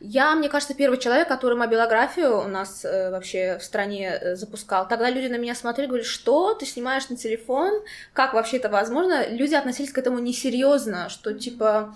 Я, 0.00 0.34
мне 0.34 0.48
кажется, 0.48 0.74
первый 0.74 0.98
человек, 0.98 1.28
который 1.28 1.56
мобилографию 1.56 2.40
у 2.40 2.48
нас 2.48 2.84
э, 2.84 3.10
вообще 3.10 3.58
в 3.58 3.62
стране 3.62 4.18
э, 4.20 4.34
запускал. 4.34 4.88
Тогда 4.88 5.10
люди 5.10 5.26
на 5.26 5.36
меня 5.36 5.54
смотрели, 5.54 5.86
говорили, 5.86 6.06
что 6.06 6.54
ты 6.54 6.66
снимаешь 6.66 7.08
на 7.08 7.16
телефон, 7.16 7.82
как 8.12 8.34
вообще 8.34 8.56
это 8.56 8.68
возможно? 8.68 9.28
Люди 9.28 9.54
относились 9.54 9.92
к 9.92 9.98
этому 9.98 10.18
несерьезно, 10.18 11.08
что 11.08 11.32
типа 11.32 11.94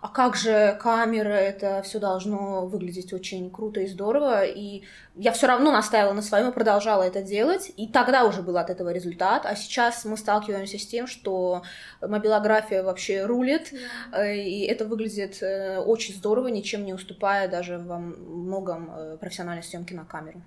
а 0.00 0.08
как 0.08 0.34
же 0.34 0.78
камера, 0.80 1.28
это 1.28 1.82
все 1.82 1.98
должно 1.98 2.64
выглядеть 2.64 3.12
очень 3.12 3.50
круто 3.50 3.80
и 3.80 3.86
здорово. 3.86 4.46
И 4.46 4.82
я 5.14 5.30
все 5.32 5.46
равно 5.46 5.70
настаивала 5.70 6.14
на 6.14 6.22
своем 6.22 6.48
и 6.48 6.54
продолжала 6.54 7.02
это 7.02 7.22
делать. 7.22 7.70
И 7.76 7.86
тогда 7.86 8.24
уже 8.24 8.40
был 8.40 8.56
от 8.56 8.70
этого 8.70 8.90
результат. 8.92 9.44
А 9.44 9.54
сейчас 9.54 10.06
мы 10.06 10.16
сталкиваемся 10.16 10.78
с 10.78 10.86
тем, 10.86 11.06
что 11.06 11.62
мобилография 12.00 12.82
вообще 12.82 13.26
рулит. 13.26 13.72
Yeah. 13.72 14.36
И 14.36 14.62
это 14.62 14.86
выглядит 14.86 15.42
э, 15.42 15.78
очень 15.78 16.14
здорово, 16.14 16.48
ничем 16.48 16.86
не 16.86 16.94
уступая 16.94 17.46
даже 17.48 17.76
во 17.76 17.98
многом 17.98 18.90
э, 18.96 19.16
профессиональной 19.18 19.62
съемки 19.62 19.92
на 19.92 20.06
камеру. 20.06 20.40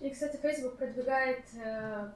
И, 0.00 0.10
кстати, 0.10 0.36
Facebook 0.42 0.76
продвигает 0.76 1.44
э, 1.54 2.08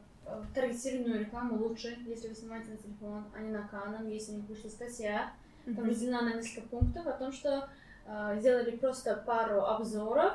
таргетированную 0.53 1.21
рекламу 1.21 1.63
лучше, 1.63 1.97
если 2.09 2.27
вы 2.27 2.35
снимаете 2.35 2.71
на 2.71 2.77
телефон, 2.77 3.25
а 3.37 3.41
не 3.41 3.51
на 3.53 3.71
Canon, 3.73 4.13
если 4.13 4.33
не 4.33 4.43
вышла 4.43 4.69
статья 4.69 5.31
там 5.75 5.89
разделена 5.89 6.23
на 6.23 6.35
несколько 6.35 6.69
пунктов 6.69 7.07
о 7.07 7.13
том, 7.13 7.33
что 7.33 7.69
э, 8.07 8.37
сделали 8.39 8.77
просто 8.77 9.17
пару 9.27 9.63
обзоров, 9.63 10.35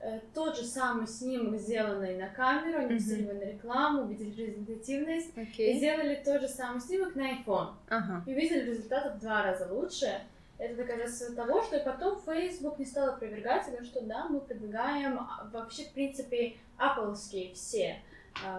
э, 0.00 0.20
тот 0.34 0.56
же 0.56 0.64
самый 0.64 1.06
снимок, 1.06 1.58
сделанный 1.60 2.16
на 2.16 2.28
камеру, 2.28 2.78
они 2.78 2.98
mm-hmm. 2.98 3.32
на 3.32 3.44
рекламу, 3.44 4.02
увидели 4.02 4.46
результативность, 4.46 5.36
okay. 5.36 5.72
и 5.72 5.78
сделали 5.78 6.22
тот 6.24 6.42
же 6.42 6.48
самый 6.48 6.80
снимок 6.80 7.14
на 7.16 7.32
iPhone. 7.32 7.70
Uh-huh. 7.88 8.22
И 8.26 8.34
увидели 8.34 8.70
результат 8.70 9.14
в 9.14 9.20
два 9.20 9.42
раза 9.42 9.72
лучше. 9.72 10.20
Это 10.58 10.74
доказательство 10.74 11.36
того, 11.36 11.62
что 11.62 11.76
и 11.76 11.84
потом 11.84 12.20
Facebook 12.20 12.80
не 12.80 12.84
стал 12.84 13.10
опровергать, 13.10 13.66
говорит, 13.66 13.86
что 13.86 14.00
да, 14.02 14.26
мы 14.28 14.40
продвигаем 14.40 15.18
а, 15.20 15.48
вообще, 15.52 15.84
в 15.84 15.92
принципе, 15.92 16.56
Apple 16.78 17.14
все 17.54 18.02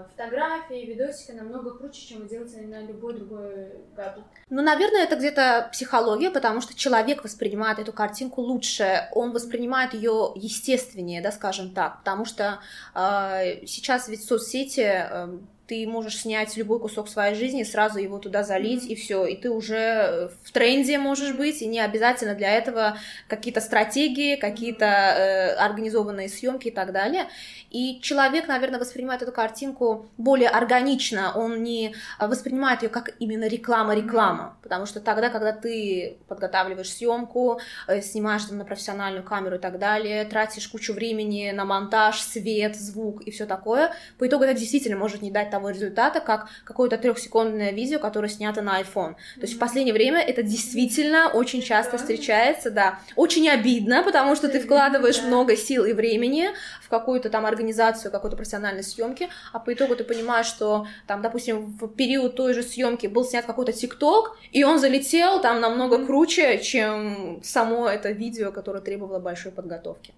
фотографии, 0.09 0.85
видосики 0.85 1.31
намного 1.31 1.73
круче, 1.75 2.07
чем 2.07 2.21
вы 2.21 2.29
делаете 2.29 2.61
на 2.61 2.81
любой 2.81 3.13
другой 3.13 3.69
гаджет. 3.95 4.23
Ну, 4.49 4.61
наверное, 4.61 5.03
это 5.03 5.15
где-то 5.15 5.69
психология, 5.71 6.31
потому 6.31 6.61
что 6.61 6.75
человек 6.75 7.23
воспринимает 7.23 7.79
эту 7.79 7.93
картинку 7.93 8.41
лучше, 8.41 9.07
он 9.13 9.31
воспринимает 9.31 9.93
ее 9.93 10.33
естественнее, 10.35 11.21
да, 11.21 11.31
скажем 11.31 11.73
так, 11.73 11.99
потому 11.99 12.25
что 12.25 12.59
э, 12.93 13.65
сейчас 13.65 14.09
ведь 14.09 14.23
соцсети 14.23 14.85
э, 14.85 15.39
ты 15.69 15.85
можешь 15.88 16.21
снять 16.21 16.57
любой 16.57 16.79
кусок 16.79 17.07
своей 17.07 17.35
жизни, 17.35 17.61
сразу 17.61 17.99
его 17.99 18.17
туда 18.17 18.43
залить, 18.43 18.89
и 18.89 18.95
все, 18.95 19.27
и 19.27 19.35
ты 19.35 19.51
уже 19.51 20.31
в 20.43 20.51
тренде 20.51 20.97
можешь 20.97 21.35
быть, 21.35 21.61
и 21.61 21.67
не 21.67 21.79
обязательно 21.79 22.33
для 22.33 22.51
этого 22.53 22.97
какие-то 23.27 23.61
стратегии, 23.61 24.35
какие-то 24.35 24.85
э, 24.85 25.53
организованные 25.53 26.27
съемки 26.27 26.69
и 26.69 26.71
так 26.71 26.91
далее. 26.91 27.27
И 27.69 27.99
человек, 28.01 28.47
наверное, 28.47 28.79
воспринимает 28.79 29.21
эту 29.21 29.31
картинку 29.31 30.09
более 30.17 30.49
органично, 30.49 31.33
он 31.35 31.61
не 31.61 31.93
воспринимает 32.19 32.81
ее 32.81 32.89
как 32.89 33.11
именно 33.19 33.47
реклама-реклама, 33.47 34.57
потому 34.63 34.88
что 34.88 34.99
тогда, 34.99 35.29
когда 35.29 35.51
ты 35.51 36.17
подготавливаешь 36.27 36.91
съемку, 36.91 37.59
э, 37.88 38.01
снимаешь 38.01 38.45
там 38.45 38.57
на 38.57 38.65
профессиональную 38.65 39.23
камеру 39.23 39.57
и 39.57 39.59
так 39.59 39.77
далее, 39.77 40.25
тратишь 40.25 40.67
кучу 40.67 40.93
времени 40.93 41.51
на 41.51 41.63
монтаж, 41.63 42.19
свет, 42.19 42.75
звук 42.75 43.21
и 43.21 43.29
все 43.29 43.45
такое, 43.45 43.93
по 44.17 44.25
итогу 44.25 44.45
это 44.45 44.55
действительно 44.55 44.97
может 44.97 45.21
не 45.21 45.29
дать 45.29 45.51
того 45.51 45.59
результата, 45.68 46.20
как 46.20 46.48
какое-то 46.63 46.98
трехсекундное 46.98 47.72
видео, 47.72 48.00
которое 48.00 48.30
снято 48.30 48.62
на 48.62 48.80
iPhone. 48.82 49.16
То 49.36 49.42
есть 49.42 49.56
в 49.56 49.60
последнее 49.60 49.94
время 49.94 50.22
это 50.22 50.44
действительно 50.44 51.30
очень 51.30 51.62
часто 51.62 51.98
встречается, 51.98 52.72
да. 52.72 53.00
Очень 53.16 53.50
обидно, 53.50 54.04
потому 54.04 54.36
что 54.36 54.48
ты 54.48 54.60
вкладываешь 54.60 55.22
много 55.22 55.56
сил 55.58 55.86
и 55.86 55.94
времени 55.94 56.50
в 56.82 56.89
какую-то 56.89 57.30
там 57.30 57.46
организацию 57.46 58.12
какой-то 58.12 58.36
профессиональной 58.36 58.84
съемки, 58.84 59.30
а 59.51 59.60
по 59.60 59.74
итогу 59.74 59.96
ты 59.96 60.04
понимаешь, 60.04 60.46
что 60.46 60.88
там, 61.08 61.22
допустим, 61.22 61.78
в 61.78 61.88
период 61.88 62.36
той 62.36 62.54
же 62.54 62.63
съемки 62.63 63.08
был 63.08 63.25
снят 63.25 63.46
какой-то 63.46 63.74
ТикТок, 63.74 64.38
и 64.51 64.63
он 64.63 64.80
залетел 64.80 65.42
там 65.42 65.60
намного 65.60 66.06
круче, 66.06 66.60
чем 66.60 67.39
само 67.44 67.88
это 67.88 68.12
видео, 68.12 68.51
которое 68.51 68.82
требовало 68.82 69.20
большой 69.20 69.51
подготовки. 69.51 70.13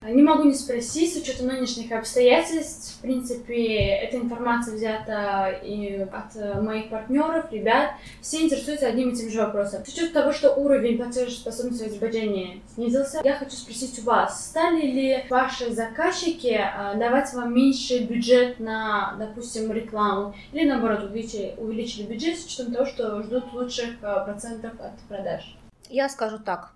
Не 0.00 0.22
могу 0.22 0.44
не 0.44 0.54
спросить, 0.54 1.12
с 1.12 1.16
учетом 1.16 1.48
нынешних 1.48 1.90
обстоятельств, 1.90 2.98
в 2.98 3.00
принципе, 3.02 3.78
эта 3.78 4.16
информация 4.18 4.76
взята 4.76 5.48
и 5.62 6.06
от 6.12 6.36
э, 6.36 6.60
моих 6.60 6.88
партнеров, 6.88 7.50
ребят, 7.50 7.90
все 8.20 8.44
интересуются 8.44 8.86
одним 8.86 9.10
и 9.10 9.16
тем 9.16 9.28
же 9.28 9.40
вопросом. 9.40 9.84
С 9.84 9.88
учетом 9.88 10.12
того, 10.12 10.32
что 10.32 10.54
уровень 10.54 10.98
платежеспособности 10.98 11.82
в 11.82 11.86
Азербайджане 11.88 12.60
снизился, 12.74 13.20
я 13.24 13.34
хочу 13.34 13.56
спросить 13.56 13.98
у 13.98 14.02
вас, 14.02 14.46
стали 14.46 14.82
ли 14.82 15.24
ваши 15.30 15.74
заказчики 15.74 16.58
э, 16.58 16.96
давать 16.96 17.32
вам 17.34 17.52
меньше 17.52 17.98
бюджет 18.04 18.60
на, 18.60 19.16
допустим, 19.18 19.72
рекламу, 19.72 20.32
или 20.52 20.68
наоборот, 20.68 21.10
увеличили, 21.10 21.54
увеличили 21.58 22.04
бюджет 22.04 22.38
с 22.38 22.46
учетом 22.46 22.72
того, 22.72 22.86
что 22.86 23.22
ждут 23.24 23.52
лучших 23.52 24.00
э, 24.00 24.24
процентов 24.24 24.72
от 24.80 24.96
продаж? 25.08 25.56
Я 25.90 26.08
скажу 26.08 26.38
так, 26.38 26.72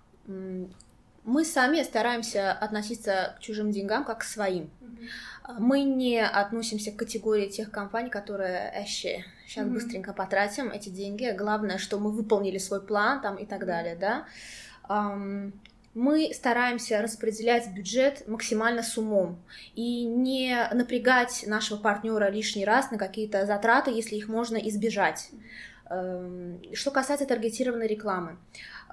мы 1.25 1.45
сами 1.45 1.81
стараемся 1.83 2.51
относиться 2.51 3.35
к 3.37 3.41
чужим 3.41 3.71
деньгам 3.71 4.03
как 4.03 4.19
к 4.19 4.23
своим. 4.23 4.69
Mm-hmm. 4.81 5.55
Мы 5.59 5.83
не 5.83 6.21
относимся 6.21 6.91
к 6.91 6.97
категории 6.97 7.49
тех 7.49 7.71
компаний, 7.71 8.09
которые 8.09 8.73
вообще 8.75 9.25
сейчас 9.47 9.65
mm-hmm. 9.65 9.71
быстренько 9.71 10.13
потратим 10.13 10.69
эти 10.69 10.89
деньги. 10.89 11.33
Главное, 11.37 11.77
что 11.77 11.99
мы 11.99 12.11
выполнили 12.11 12.57
свой 12.57 12.81
план 12.81 13.21
там 13.21 13.37
и 13.37 13.45
так 13.45 13.65
далее, 13.65 13.95
да. 13.95 14.25
Um, 14.89 15.53
мы 15.93 16.31
стараемся 16.33 17.01
распределять 17.01 17.71
бюджет 17.71 18.27
максимально 18.27 18.81
с 18.81 18.97
умом 18.97 19.39
и 19.75 20.03
не 20.05 20.67
напрягать 20.73 21.43
нашего 21.45 21.77
партнера 21.77 22.29
лишний 22.31 22.65
раз 22.65 22.89
на 22.89 22.97
какие-то 22.97 23.45
затраты, 23.45 23.91
если 23.91 24.15
их 24.15 24.27
можно 24.27 24.57
избежать. 24.57 25.29
Что 25.85 26.91
касается 26.91 27.25
таргетированной 27.25 27.87
рекламы, 27.87 28.37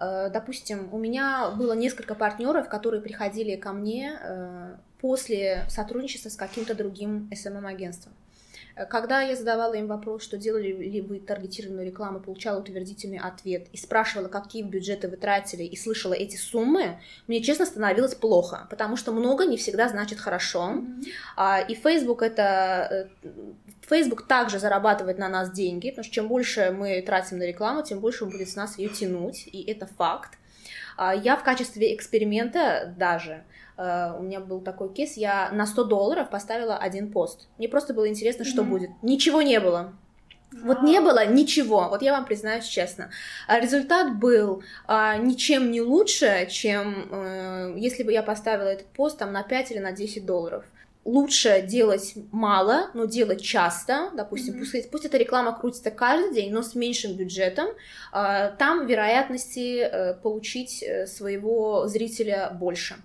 Э, 0.00 0.30
допустим, 0.32 0.88
у 0.92 0.98
меня 0.98 1.50
было 1.50 1.74
несколько 1.74 2.14
партнеров, 2.14 2.68
которые 2.68 3.02
приходили 3.02 3.56
ко 3.56 3.72
мне 3.72 4.18
э, 4.20 4.76
после 5.00 5.64
сотрудничества 5.68 6.30
с 6.30 6.36
каким-то 6.36 6.74
другим 6.74 7.28
SMM-агентством. 7.30 8.14
Э, 8.80 8.86
когда 8.86 9.22
я 9.22 9.36
задавала 9.36 9.74
им 9.74 9.86
вопрос, 9.86 10.22
что 10.22 10.36
делали 10.36 10.68
ли 10.68 11.00
вы 11.00 11.20
таргетированную 11.20 11.86
рекламу, 11.86 12.20
получала 12.20 12.60
утвердительный 12.60 13.18
ответ 13.18 13.68
и 13.72 13.76
спрашивала, 13.76 14.28
какие 14.28 14.62
бюджеты 14.62 15.08
вы 15.08 15.16
тратили, 15.16 15.64
и 15.64 15.76
слышала 15.76 16.14
эти 16.14 16.36
суммы, 16.36 17.00
мне, 17.26 17.42
честно, 17.42 17.66
становилось 17.66 18.14
плохо, 18.14 18.66
потому 18.70 18.96
что 18.96 19.12
много 19.12 19.44
не 19.44 19.56
всегда 19.56 19.88
значит 19.88 20.18
хорошо. 20.18 20.74
Mm-hmm. 20.74 21.66
И 21.68 21.74
Facebook 21.74 22.22
это 22.22 23.08
Facebook 23.88 24.26
также 24.26 24.58
зарабатывает 24.58 25.18
на 25.18 25.28
нас 25.28 25.50
деньги, 25.50 25.90
потому 25.90 26.04
что 26.04 26.14
чем 26.14 26.28
больше 26.28 26.74
мы 26.76 27.02
тратим 27.02 27.38
на 27.38 27.44
рекламу, 27.44 27.82
тем 27.82 28.00
больше 28.00 28.24
он 28.24 28.30
будет 28.30 28.48
с 28.48 28.56
нас 28.56 28.78
ее 28.78 28.88
тянуть, 28.88 29.46
и 29.46 29.62
это 29.62 29.86
факт. 29.86 30.38
А, 30.96 31.14
я 31.14 31.36
в 31.36 31.42
качестве 31.42 31.94
эксперимента 31.94 32.94
даже, 32.96 33.44
э, 33.76 34.12
у 34.18 34.22
меня 34.22 34.40
был 34.40 34.60
такой 34.60 34.92
кейс, 34.92 35.16
я 35.16 35.50
на 35.52 35.66
100 35.66 35.84
долларов 35.84 36.30
поставила 36.30 36.76
один 36.76 37.10
пост. 37.10 37.48
Мне 37.58 37.68
просто 37.68 37.94
было 37.94 38.08
интересно, 38.08 38.44
что 38.44 38.62
mm-hmm. 38.62 38.66
будет. 38.66 38.90
Ничего 39.02 39.42
не 39.42 39.60
было. 39.60 39.92
Вот 40.52 40.82
не 40.82 41.00
было 41.00 41.24
ничего, 41.26 41.88
вот 41.88 42.02
я 42.02 42.12
вам 42.12 42.24
признаюсь 42.24 42.64
честно. 42.64 43.10
А 43.46 43.60
результат 43.60 44.18
был 44.18 44.64
а, 44.86 45.16
ничем 45.16 45.70
не 45.70 45.80
лучше, 45.80 46.48
чем 46.50 47.08
э, 47.10 47.74
если 47.76 48.02
бы 48.02 48.12
я 48.12 48.24
поставила 48.24 48.66
этот 48.66 48.86
пост 48.88 49.18
там 49.18 49.32
на 49.32 49.44
5 49.44 49.70
или 49.70 49.78
на 49.78 49.92
10 49.92 50.26
долларов 50.26 50.64
лучше 51.04 51.62
делать 51.62 52.14
мало, 52.30 52.90
но 52.94 53.06
делать 53.06 53.42
часто, 53.42 54.10
допустим, 54.14 54.54
mm-hmm. 54.54 54.58
пусть, 54.58 54.90
пусть 54.90 55.04
эта 55.06 55.16
реклама 55.16 55.58
крутится 55.58 55.90
каждый 55.90 56.34
день, 56.34 56.52
но 56.52 56.62
с 56.62 56.74
меньшим 56.74 57.14
бюджетом, 57.14 57.68
э, 58.12 58.52
там 58.58 58.86
вероятности 58.86 59.78
э, 59.78 60.14
получить 60.14 60.82
э, 60.82 61.06
своего 61.06 61.86
зрителя 61.86 62.50
больше. 62.52 62.96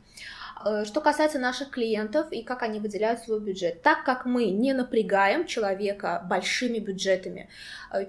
Э, 0.65 0.83
что 0.83 0.99
касается 0.99 1.39
наших 1.39 1.69
клиентов 1.69 2.31
и 2.31 2.43
как 2.43 2.63
они 2.63 2.79
выделяют 2.79 3.21
свой 3.21 3.39
бюджет, 3.39 3.81
так 3.81 4.03
как 4.03 4.25
мы 4.25 4.47
не 4.47 4.73
напрягаем 4.73 5.45
человека 5.45 6.25
большими 6.29 6.79
бюджетами, 6.79 7.49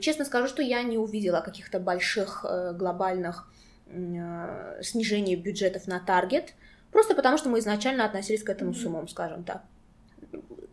честно 0.01 0.25
скажу, 0.25 0.49
что 0.49 0.63
я 0.63 0.83
не 0.83 0.99
увидела 0.99 1.41
каких-то 1.41 1.79
больших 1.79 2.45
глобальных 2.75 3.49
снижений 4.83 5.37
бюджетов 5.37 5.87
на 5.87 6.01
таргет, 6.01 6.55
просто 6.91 7.15
потому 7.15 7.39
что 7.39 7.49
мы 7.49 7.61
изначально 7.61 8.05
относились 8.05 8.43
к 8.43 8.51
этому 8.51 8.75
с 8.75 8.85
умом, 8.85 9.07
скажем 9.07 9.45
так. 9.45 9.63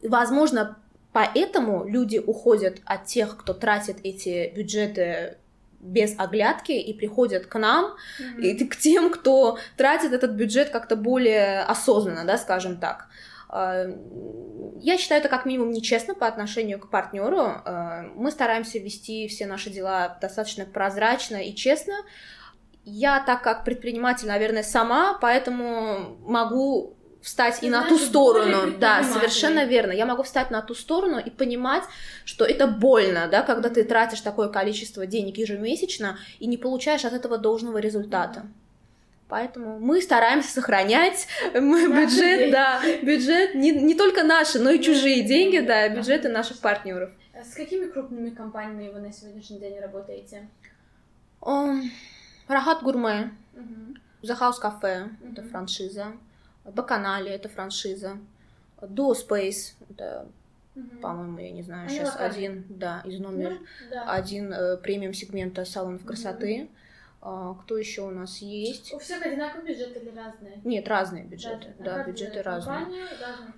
Возможно, 0.04 0.78
поэтому 1.12 1.86
люди 1.86 2.18
уходят 2.18 2.80
от 2.86 3.06
тех, 3.06 3.38
кто 3.38 3.54
тратит 3.54 3.98
эти 4.04 4.52
бюджеты 4.56 5.38
без 5.80 6.18
оглядки 6.18 6.72
и 6.72 6.94
приходят 6.94 7.46
к 7.46 7.60
нам, 7.60 7.96
mm-hmm. 8.20 8.42
и 8.42 8.66
к 8.66 8.76
тем, 8.78 9.12
кто 9.12 9.58
тратит 9.76 10.14
этот 10.14 10.32
бюджет 10.32 10.70
как-то 10.70 10.96
более 10.96 11.62
осознанно, 11.62 12.24
да, 12.26 12.38
скажем 12.38 12.78
так. 12.78 13.08
А, 13.50 13.86
я 14.80 14.98
считаю 14.98 15.20
это 15.20 15.30
как 15.30 15.46
минимум 15.46 15.72
нечестно 15.72 16.16
по 16.16 16.26
отношению 16.26 16.80
к 16.80 16.90
партнеру. 16.90 17.40
А, 17.40 18.04
мы 18.16 18.32
стараемся 18.32 18.80
вести 18.80 19.28
все 19.28 19.46
наши 19.46 19.70
дела 19.70 20.18
достаточно 20.22 20.66
прозрачно 20.66 21.38
и 21.38 21.54
честно. 21.54 21.94
Я, 22.86 23.20
так 23.20 23.44
как 23.44 23.64
предприниматель, 23.64 24.28
наверное, 24.28 24.64
сама, 24.64 25.18
поэтому 25.22 26.18
могу 26.26 26.96
встать 27.24 27.62
Ты 27.62 27.68
и 27.68 27.70
на 27.70 27.88
ту 27.88 27.98
сторону. 27.98 28.78
Да, 28.78 29.04
совершенно 29.04 29.66
верно. 29.66 29.94
Я 29.94 30.06
могу 30.06 30.24
встать 30.24 30.52
на 30.52 30.62
ту 30.62 30.76
сторону 30.76 31.20
и 31.20 31.30
понимать, 31.30 31.84
что 32.26 32.46
это 32.46 32.68
больно, 32.68 33.28
да, 33.32 33.42
когда 33.42 33.70
ты 33.70 33.84
тратишь 33.84 34.22
такое 34.22 34.50
количество 34.50 35.08
денег 35.08 35.38
ежемесячно 35.38 36.20
и 36.40 36.48
не 36.48 36.58
получаешь 36.58 37.06
от 37.06 37.14
этого 37.14 37.38
должного 37.38 37.78
результата. 37.78 38.46
Поэтому 39.30 39.80
мы 39.80 40.02
стараемся 40.02 40.52
сохранять 40.52 41.28
бюджет, 41.54 42.52
да, 42.52 42.82
бюджет 43.02 43.56
не, 43.56 43.72
не 43.72 43.96
только 43.96 44.24
наши, 44.24 44.60
но 44.60 44.70
и 44.70 44.82
чужие 44.82 45.24
деньги, 45.24 45.60
да, 45.60 45.90
бюджеты 45.90 46.30
наших 46.30 46.60
партнеров. 46.60 47.10
А 47.34 47.44
с 47.44 47.56
какими 47.56 47.86
крупными 47.88 48.30
компаниями 48.30 48.92
вы 48.94 49.00
на 49.00 49.12
сегодняшний 49.12 49.60
день 49.60 49.80
работаете? 49.80 50.48
Рахат 52.48 52.84
Гурме, 52.84 53.32
Захаус 54.22 54.60
Кафе, 54.60 55.10
это 55.32 55.42
франшиза. 55.44 56.08
Баканали 56.66 57.30
это 57.30 57.50
франшиза. 57.50 58.18
Duo 58.82 59.14
Space 59.14 59.74
это 59.90 60.28
Угу. 60.76 61.02
По-моему, 61.02 61.38
я 61.38 61.52
не 61.52 61.62
знаю, 61.62 61.88
Они 61.88 61.98
сейчас 61.98 62.14
локальные. 62.14 62.50
один, 62.50 62.66
да, 62.68 63.02
из 63.06 63.20
номер 63.20 63.60
ну, 63.60 63.90
да. 63.92 64.12
один 64.12 64.52
э, 64.52 64.78
премиум 64.78 65.14
сегмента 65.14 65.66
салонов 65.66 66.04
красоты. 66.04 66.64
Угу. 66.64 66.70
А, 67.26 67.54
кто 67.54 67.78
еще 67.78 68.02
у 68.02 68.10
нас 68.10 68.40
есть? 68.40 68.94
У 68.94 69.00
всех 69.00 69.26
одинаковые 69.26 69.74
бюджеты 69.74 70.00
или 70.00 70.10
разные? 70.10 70.60
Нет, 70.66 70.86
разные 70.90 71.24
бюджеты. 71.24 71.74
Да, 71.80 72.02
а 72.02 72.04
бюджеты 72.04 72.42
разные. 72.42 72.80
разные. 72.80 73.06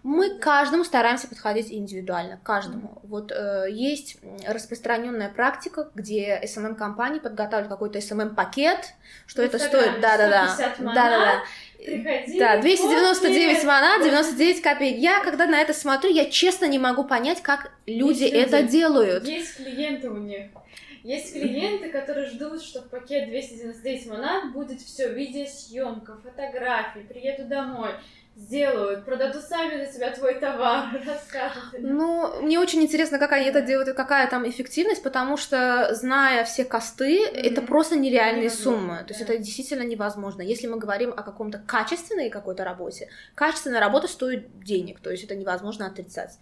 Мы 0.03 0.37
к 0.37 0.39
каждому 0.39 0.83
стараемся 0.83 1.27
подходить 1.27 1.71
индивидуально, 1.71 2.39
каждому. 2.43 2.89
Mm-hmm. 2.89 3.07
Вот 3.07 3.31
э, 3.31 3.65
есть 3.71 4.17
распространенная 4.47 5.29
практика, 5.29 5.89
где 5.95 6.39
SMM 6.43 6.75
компании 6.75 7.17
подготавливают 7.17 7.69
какой-то 7.69 7.97
SMM 7.97 8.35
пакет, 8.35 8.93
что 9.25 9.41
это 9.41 9.57
стоит, 9.57 9.99
да, 9.99 10.15
да, 10.17 10.29
да, 10.29 10.55
да, 10.57 10.93
да, 10.93 10.93
да. 10.93 11.43
Приходи, 11.85 12.39
да, 12.39 12.57
299 12.61 13.63
мана, 13.63 14.03
99 14.03 14.61
копеек. 14.61 14.97
Я, 14.97 15.23
когда 15.23 15.45
на 15.45 15.61
это 15.61 15.73
смотрю, 15.73 16.11
я 16.11 16.25
честно 16.25 16.65
не 16.65 16.79
могу 16.79 17.03
понять, 17.03 17.41
как 17.41 17.71
люди 17.85 18.23
есть 18.23 18.33
это 18.33 18.59
люди. 18.61 18.71
делают. 18.71 19.27
Есть 19.27 19.57
клиенты 19.57 20.09
у 20.09 20.17
них. 20.17 20.47
Есть 21.03 21.33
клиенты, 21.33 21.89
которые 21.89 22.27
ждут, 22.27 22.63
что 22.63 22.81
в 22.81 22.89
пакет 22.89 23.29
299 23.29 24.07
монат 24.07 24.51
будет 24.53 24.81
все 24.81 25.13
видео 25.13 25.45
съемка, 25.45 26.17
фотографии, 26.23 27.01
приеду 27.01 27.45
домой. 27.45 27.91
Сделают, 28.35 29.05
продадут 29.05 29.43
сами 29.43 29.83
за 29.85 29.91
себя 29.91 30.11
твой 30.11 30.35
товар, 30.35 30.89
расскажут. 31.05 31.63
Ну, 31.79 32.41
мне 32.41 32.59
очень 32.59 32.81
интересно, 32.81 33.17
как 33.17 33.31
они 33.31 33.45
это 33.45 33.61
делают 33.61 33.95
какая 33.95 34.29
там 34.29 34.47
эффективность, 34.47 35.01
потому 35.03 35.37
что, 35.37 35.95
зная 35.95 36.43
все 36.43 36.65
косты, 36.65 37.19
mm-hmm. 37.19 37.41
это 37.41 37.61
просто 37.61 37.95
нереальные 37.95 38.45
невозможно, 38.45 38.79
суммы. 38.79 38.97
То 39.07 39.13
есть 39.13 39.21
это 39.21 39.37
действительно 39.37 39.83
невозможно. 39.83 40.41
Если 40.41 40.67
мы 40.67 40.77
говорим 40.77 41.11
о 41.11 41.23
каком-то 41.23 41.59
качественной 41.59 42.29
какой-то 42.29 42.65
работе, 42.65 43.09
качественная 43.35 43.79
работа 43.79 44.07
стоит 44.07 44.59
денег, 44.59 44.99
то 44.99 45.09
есть 45.09 45.23
это 45.23 45.35
невозможно 45.35 45.87
отрицать. 45.87 46.37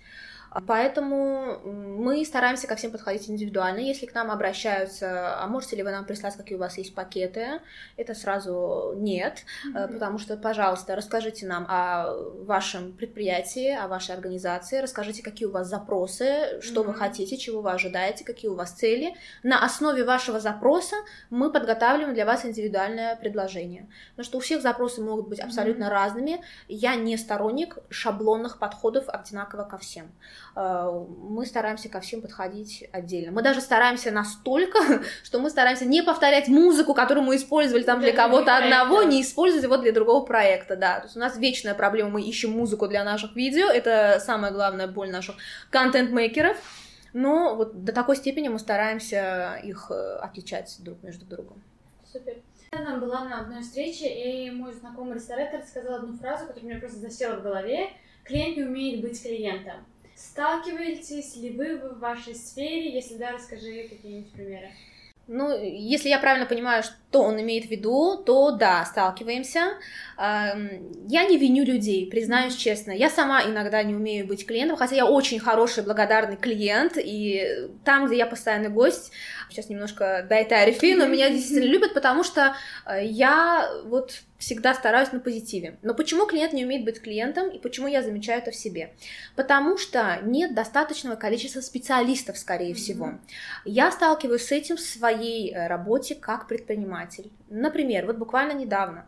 Поэтому 0.68 1.60
мы 1.64 2.24
стараемся 2.26 2.68
ко 2.68 2.76
всем 2.76 2.92
подходить 2.92 3.30
индивидуально. 3.30 3.80
Если 3.80 4.06
к 4.06 4.14
нам 4.14 4.30
обращаются, 4.30 5.42
а 5.42 5.48
можете 5.48 5.76
ли 5.76 5.84
вы 5.84 5.92
нам 5.92 6.06
прислать, 6.06 6.36
какие 6.36 6.56
у 6.56 6.60
вас 6.60 6.78
есть 6.78 6.94
пакеты, 6.94 7.62
это 7.98 8.14
сразу 8.14 8.94
нет, 8.96 9.44
mm-hmm. 9.68 9.94
потому 9.94 10.20
что, 10.20 10.38
пожалуйста, 10.38 10.96
расскажите 10.96 11.48
нам 11.48 11.66
о 11.68 12.14
вашем 12.46 12.94
предприятии, 12.94 13.76
о 13.76 13.88
вашей 13.88 14.16
организации, 14.16 14.80
расскажите, 14.80 15.24
какие 15.24 15.48
у 15.48 15.52
вас 15.52 15.68
запросы, 15.68 16.62
что 16.62 16.82
mm-hmm. 16.82 16.88
вы 16.88 16.94
хотите, 16.94 17.38
чего 17.38 17.62
вы 17.62 17.72
ожидаете, 17.72 18.24
какие 18.24 18.50
у 18.52 18.56
вас 18.56 18.72
цели. 18.72 19.16
На 19.42 19.64
основе 19.64 20.04
вашего 20.04 20.40
запроса 20.40 20.96
мы 21.30 21.52
подготавливаем 21.52 22.14
для 22.14 22.26
вас 22.26 22.46
индивидуальное 22.46 23.16
предложение. 23.16 23.90
Потому 24.12 24.26
что 24.26 24.38
у 24.38 24.42
всех 24.42 24.62
запросы 24.62 25.02
могут 25.02 25.28
быть 25.28 25.40
абсолютно 25.40 25.86
mm-hmm. 25.86 25.90
разными. 25.90 26.42
Я 26.68 26.96
не 26.96 27.18
сторонник 27.18 27.78
шаблонных 27.90 28.60
подходов 28.60 29.06
одинаково 29.08 29.64
ко 29.64 29.78
всем. 29.78 30.12
Мы 30.56 31.46
стараемся 31.46 31.90
ко 31.90 32.00
всем 32.00 32.22
подходить 32.22 32.88
отдельно. 32.92 33.32
Мы 33.32 33.42
даже 33.42 33.60
стараемся 33.60 34.12
настолько, 34.12 34.80
что 35.24 35.40
мы 35.40 35.50
стараемся 35.50 35.86
не 35.86 36.04
повторять 36.04 36.48
музыку, 36.48 36.94
которую 36.94 37.26
мы 37.26 37.38
использовали 37.38 37.84
там 37.84 38.00
для, 38.00 38.12
для 38.12 38.22
кого-то 38.22 38.58
одного, 38.58 39.04
не 39.04 39.22
использовать 39.22 39.64
его 39.64 39.78
для 39.78 39.92
другого 39.92 40.24
проекта, 40.26 40.76
да. 40.76 41.00
То 41.00 41.06
есть 41.06 41.18
у 41.18 41.20
нас 41.20 41.38
вечная 41.38 41.74
проблема, 41.74 42.12
мы 42.12 42.22
ищем 42.22 42.52
музыку 42.52 42.88
для 42.88 43.04
наших 43.04 43.36
видео, 43.36 43.68
это 43.68 44.22
самая 44.24 44.52
главная 44.52 44.88
боль 44.88 45.10
наших 45.10 45.36
контент-мейкеров. 45.72 46.58
Но 47.14 47.56
вот 47.56 47.84
до 47.84 47.94
такой 47.94 48.16
степени 48.16 48.48
мы 48.48 48.58
стараемся 48.58 49.60
их 49.64 49.92
э, 49.92 50.16
отличать 50.16 50.76
друг 50.80 51.02
между 51.04 51.26
другом. 51.26 51.62
Супер. 52.12 52.38
Я 52.72 52.98
была 52.98 53.26
на 53.26 53.42
одной 53.42 53.62
встрече, 53.62 54.08
и 54.08 54.50
мой 54.50 54.74
знакомый 54.74 55.16
ресторатор 55.16 55.62
сказал 55.62 55.96
одну 55.96 56.18
фразу, 56.18 56.48
которая 56.48 56.72
мне 56.72 56.80
просто 56.80 57.00
засела 57.00 57.36
в 57.36 57.44
голове. 57.44 57.92
Клиент 58.24 58.58
не 58.58 58.64
умеет 58.64 59.02
быть 59.02 59.22
клиентом. 59.22 59.86
Сталкиваетесь 60.32 61.36
ли 61.36 61.52
вы 61.52 61.78
в 61.78 62.00
вашей 62.00 62.34
сфере? 62.34 62.94
Если 62.94 63.16
да, 63.16 63.34
расскажи 63.34 63.88
какие-нибудь 63.90 64.32
примеры. 64.32 64.72
Ну, 65.28 65.58
если 65.58 66.10
я 66.10 66.20
правильно 66.20 66.46
понимаю, 66.46 66.84
что 66.84 67.22
он 67.22 67.40
имеет 67.40 67.66
в 67.66 67.70
виду, 67.70 68.18
то 68.18 68.52
да, 68.52 68.84
сталкиваемся. 68.84 69.78
Я 70.18 71.26
не 71.30 71.38
виню 71.38 71.64
людей, 71.64 72.10
признаюсь 72.10 72.56
честно. 72.56 72.92
Я 72.92 73.10
сама 73.10 73.44
иногда 73.44 73.84
не 73.84 73.96
умею 73.96 74.28
быть 74.28 74.46
клиентом, 74.46 74.76
хотя 74.76 74.96
я 74.96 75.06
очень 75.06 75.40
хороший, 75.40 75.84
благодарный 75.84 76.36
клиент, 76.36 76.98
и 76.98 77.70
там, 77.86 78.08
где 78.08 78.18
я 78.18 78.26
постоянный 78.26 78.70
гость, 78.70 79.14
сейчас 79.54 79.70
немножко 79.70 80.26
дай 80.28 80.46
тарифи, 80.46 80.94
но 80.94 81.06
меня 81.06 81.30
действительно 81.30 81.66
любят, 81.66 81.94
потому 81.94 82.24
что 82.24 82.56
э, 82.86 83.06
я 83.06 83.70
вот 83.86 84.22
всегда 84.38 84.74
стараюсь 84.74 85.12
на 85.12 85.20
позитиве. 85.20 85.78
Но 85.82 85.94
почему 85.94 86.26
клиент 86.26 86.54
не 86.54 86.66
умеет 86.66 86.84
быть 86.84 87.02
клиентом 87.02 87.50
и 87.50 87.60
почему 87.60 87.88
я 87.88 88.04
замечаю 88.04 88.42
это 88.42 88.52
в 88.52 88.56
себе? 88.56 88.94
Потому 89.36 89.78
что 89.78 90.20
нет 90.24 90.54
достаточного 90.54 91.16
количества 91.16 91.62
специалистов, 91.62 92.38
скорее 92.38 92.74
всего. 92.74 93.14
Я 93.64 93.92
сталкиваюсь 93.92 94.46
с 94.46 94.52
этим 94.52 94.76
в 94.76 94.82
своей 94.82 95.54
э, 95.54 95.68
работе 95.68 96.16
как 96.16 96.48
предприниматель. 96.48 97.32
Например, 97.50 98.06
вот 98.06 98.18
буквально 98.18 98.54
недавно, 98.54 99.06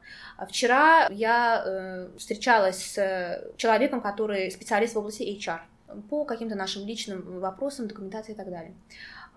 вчера 0.47 1.07
я 1.09 1.63
э, 1.65 2.09
встречалась 2.17 2.93
с 2.93 3.43
человеком, 3.57 4.01
который 4.01 4.49
специалист 4.51 4.95
в 4.95 4.99
области 4.99 5.23
HR 5.23 5.59
по 6.09 6.25
каким-то 6.25 6.55
нашим 6.55 6.85
личным 6.85 7.39
вопросам, 7.39 7.87
документации 7.87 8.33
и 8.33 8.35
так 8.35 8.49
далее. 8.49 8.73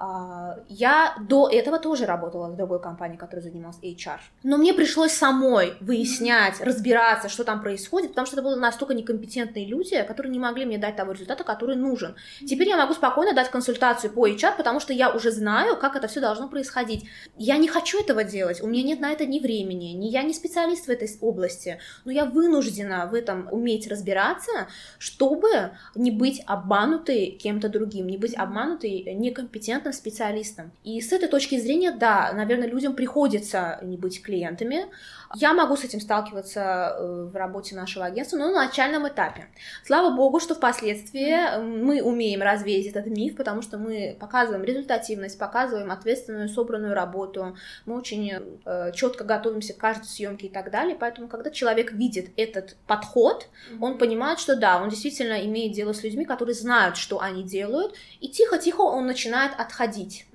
А, 0.01 0.57
я 0.69 1.17
до 1.21 1.49
этого 1.49 1.81
тоже 1.81 2.07
работала 2.07 2.49
в 2.49 2.57
другой 2.57 2.81
компании, 2.81 3.17
которая 3.17 3.43
занималась 3.43 3.79
HR. 3.83 4.21
Но 4.45 4.57
мне 4.57 4.73
пришлось 4.73 5.11
самой 5.11 5.75
выяснять, 5.81 6.61
разбираться, 6.61 7.29
что 7.29 7.43
там 7.43 7.61
происходит, 7.61 8.11
потому 8.11 8.27
что 8.27 8.37
это 8.37 8.49
были 8.49 8.55
настолько 8.55 8.95
некомпетентные 8.95 9.67
люди, 9.67 10.01
которые 10.05 10.31
не 10.31 10.39
могли 10.39 10.67
мне 10.67 10.79
дать 10.79 10.95
того 10.95 11.13
результата, 11.13 11.43
который 11.43 11.75
нужен. 11.75 12.15
Теперь 12.39 12.69
я 12.69 12.77
могу 12.77 12.95
спокойно 12.95 13.35
дать 13.35 13.51
консультацию 13.51 14.13
по 14.13 14.29
HR, 14.29 14.57
потому 14.57 14.79
что 14.79 14.93
я 14.93 15.11
уже 15.11 15.33
знаю, 15.33 15.77
как 15.77 15.97
это 15.97 16.07
все 16.07 16.21
должно 16.21 16.49
происходить. 16.49 17.09
Я 17.37 17.57
не 17.57 17.67
хочу 17.67 18.01
этого 18.01 18.23
делать, 18.23 18.63
у 18.63 18.69
меня 18.69 18.85
нет 18.85 19.01
на 19.01 19.11
это 19.11 19.27
ни 19.27 19.41
времени, 19.41 19.95
ни 19.95 20.07
я 20.07 20.23
не 20.23 20.33
специалист 20.33 20.87
в 20.87 20.91
этой 20.91 21.09
области, 21.21 21.81
но 22.05 22.13
я 22.13 22.25
вынуждена 22.25 23.09
в 23.11 23.15
этом 23.15 23.49
уметь 23.51 23.89
разбираться, 23.89 24.69
чтобы 24.99 25.73
не 25.97 26.13
быть 26.13 26.41
обманутой 26.47 27.31
кем-то 27.33 27.69
другим, 27.69 28.07
не 28.07 28.17
быть 28.17 28.37
обманутой 28.37 29.15
некомпетентным 29.15 29.88
конкретным 29.89 29.93
специалистом. 29.93 30.71
И 30.85 31.01
с 31.01 31.13
этой 31.13 31.29
точки 31.29 31.59
зрения, 31.59 31.93
да, 31.93 32.33
наверное, 32.33 32.69
людям 32.69 32.95
приходится 32.95 33.79
не 33.83 33.97
быть 33.97 34.23
клиентами, 34.23 34.87
я 35.35 35.53
могу 35.53 35.77
с 35.77 35.85
этим 35.85 36.01
сталкиваться 36.01 36.97
э, 36.99 37.29
в 37.31 37.37
работе 37.37 37.75
нашего 37.75 38.07
агентства, 38.07 38.37
но 38.39 38.51
на 38.51 38.65
начальном 38.67 39.07
этапе. 39.07 39.49
Слава 39.85 40.15
богу, 40.15 40.41
что 40.41 40.55
впоследствии 40.55 41.59
мы 41.61 42.03
умеем 42.03 42.41
развеять 42.41 42.87
этот 42.87 43.07
миф, 43.07 43.37
потому 43.37 43.63
что 43.63 43.79
мы 43.79 44.17
показываем 44.19 44.65
результативность, 44.65 45.39
показываем 45.39 45.91
ответственную, 45.91 46.49
собранную 46.49 46.95
работу, 46.95 47.57
мы 47.85 47.97
очень 47.97 48.33
э, 48.65 48.93
четко 48.95 49.25
готовимся 49.25 49.75
к 49.75 49.79
каждой 49.79 50.07
съемке 50.07 50.47
и 50.47 50.51
так 50.51 50.71
далее. 50.71 50.97
Поэтому, 50.99 51.29
когда 51.29 51.51
человек 51.51 51.93
видит 51.93 52.31
этот 52.37 52.77
подход, 52.87 53.49
он 53.81 53.99
понимает, 53.99 54.39
что 54.39 54.57
да, 54.57 54.81
он 54.83 54.89
действительно 54.89 55.45
имеет 55.45 55.73
дело 55.73 55.93
с 55.93 56.03
людьми, 56.03 56.25
которые 56.25 56.55
знают, 56.55 56.97
что 56.97 57.21
они 57.21 57.43
делают, 57.43 57.95
и 58.21 58.29
тихо-тихо 58.29 58.81
он 58.81 59.07
начинает 59.07 59.53
отходить. 59.59 60.27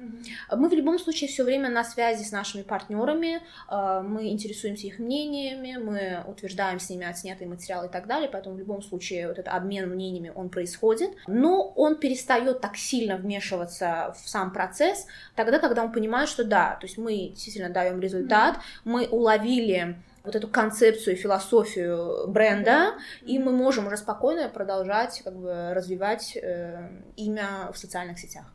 Мы 0.51 0.69
в 0.69 0.73
любом 0.73 0.99
случае 0.99 1.29
все 1.29 1.43
время 1.43 1.69
на 1.69 1.83
связи 1.83 2.23
с 2.23 2.31
нашими 2.31 2.61
партнерами, 2.61 3.41
э, 3.69 4.01
мы 4.05 4.29
интересуемся 4.29 4.82
делимся 4.83 4.87
их 4.87 4.99
мнениями, 4.99 5.77
мы 5.77 6.23
утверждаем 6.27 6.79
с 6.79 6.89
ними 6.89 7.05
отснятый 7.05 7.47
материал 7.47 7.85
и 7.85 7.89
так 7.89 8.07
далее, 8.07 8.29
поэтому 8.31 8.55
в 8.55 8.59
любом 8.59 8.81
случае 8.81 9.27
вот 9.27 9.39
этот 9.39 9.53
обмен 9.53 9.89
мнениями, 9.89 10.31
он 10.33 10.49
происходит, 10.49 11.11
но 11.27 11.73
он 11.75 11.95
перестает 11.95 12.61
так 12.61 12.75
сильно 12.75 13.17
вмешиваться 13.17 14.15
в 14.21 14.29
сам 14.29 14.51
процесс 14.51 15.05
тогда, 15.35 15.59
когда 15.59 15.83
он 15.83 15.91
понимает, 15.91 16.29
что 16.29 16.43
да, 16.43 16.77
то 16.79 16.85
есть 16.85 16.97
мы 16.97 17.29
действительно 17.29 17.69
даем 17.69 17.99
результат, 17.99 18.57
мы 18.83 19.07
уловили 19.07 19.95
вот 20.23 20.35
эту 20.35 20.47
концепцию, 20.47 21.17
философию 21.17 22.27
бренда, 22.27 22.93
и 23.23 23.39
мы 23.39 23.51
можем 23.51 23.87
уже 23.87 23.97
спокойно 23.97 24.47
продолжать 24.47 25.21
как 25.23 25.35
бы 25.35 25.73
развивать 25.73 26.37
э, 26.37 26.89
имя 27.17 27.71
в 27.73 27.77
социальных 27.77 28.19
сетях. 28.19 28.45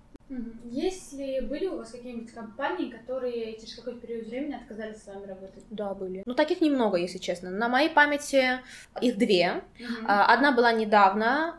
Если 0.64 1.40
были 1.40 1.66
у 1.66 1.78
вас 1.78 1.90
какие-нибудь 1.90 2.32
компании, 2.32 2.90
которые 2.90 3.58
через 3.58 3.74
какой-то 3.76 4.00
период 4.00 4.26
времени 4.26 4.54
отказались 4.54 5.02
с 5.02 5.06
вами 5.06 5.26
работать? 5.26 5.64
Да, 5.70 5.94
были. 5.94 6.22
Ну, 6.26 6.34
таких 6.34 6.60
немного, 6.60 6.98
если 6.98 7.18
честно. 7.18 7.50
На 7.50 7.68
моей 7.68 7.88
памяти 7.88 8.60
их 9.00 9.16
две. 9.16 9.62
Угу. 9.80 10.06
Одна 10.06 10.52
была 10.52 10.72
недавно, 10.72 11.58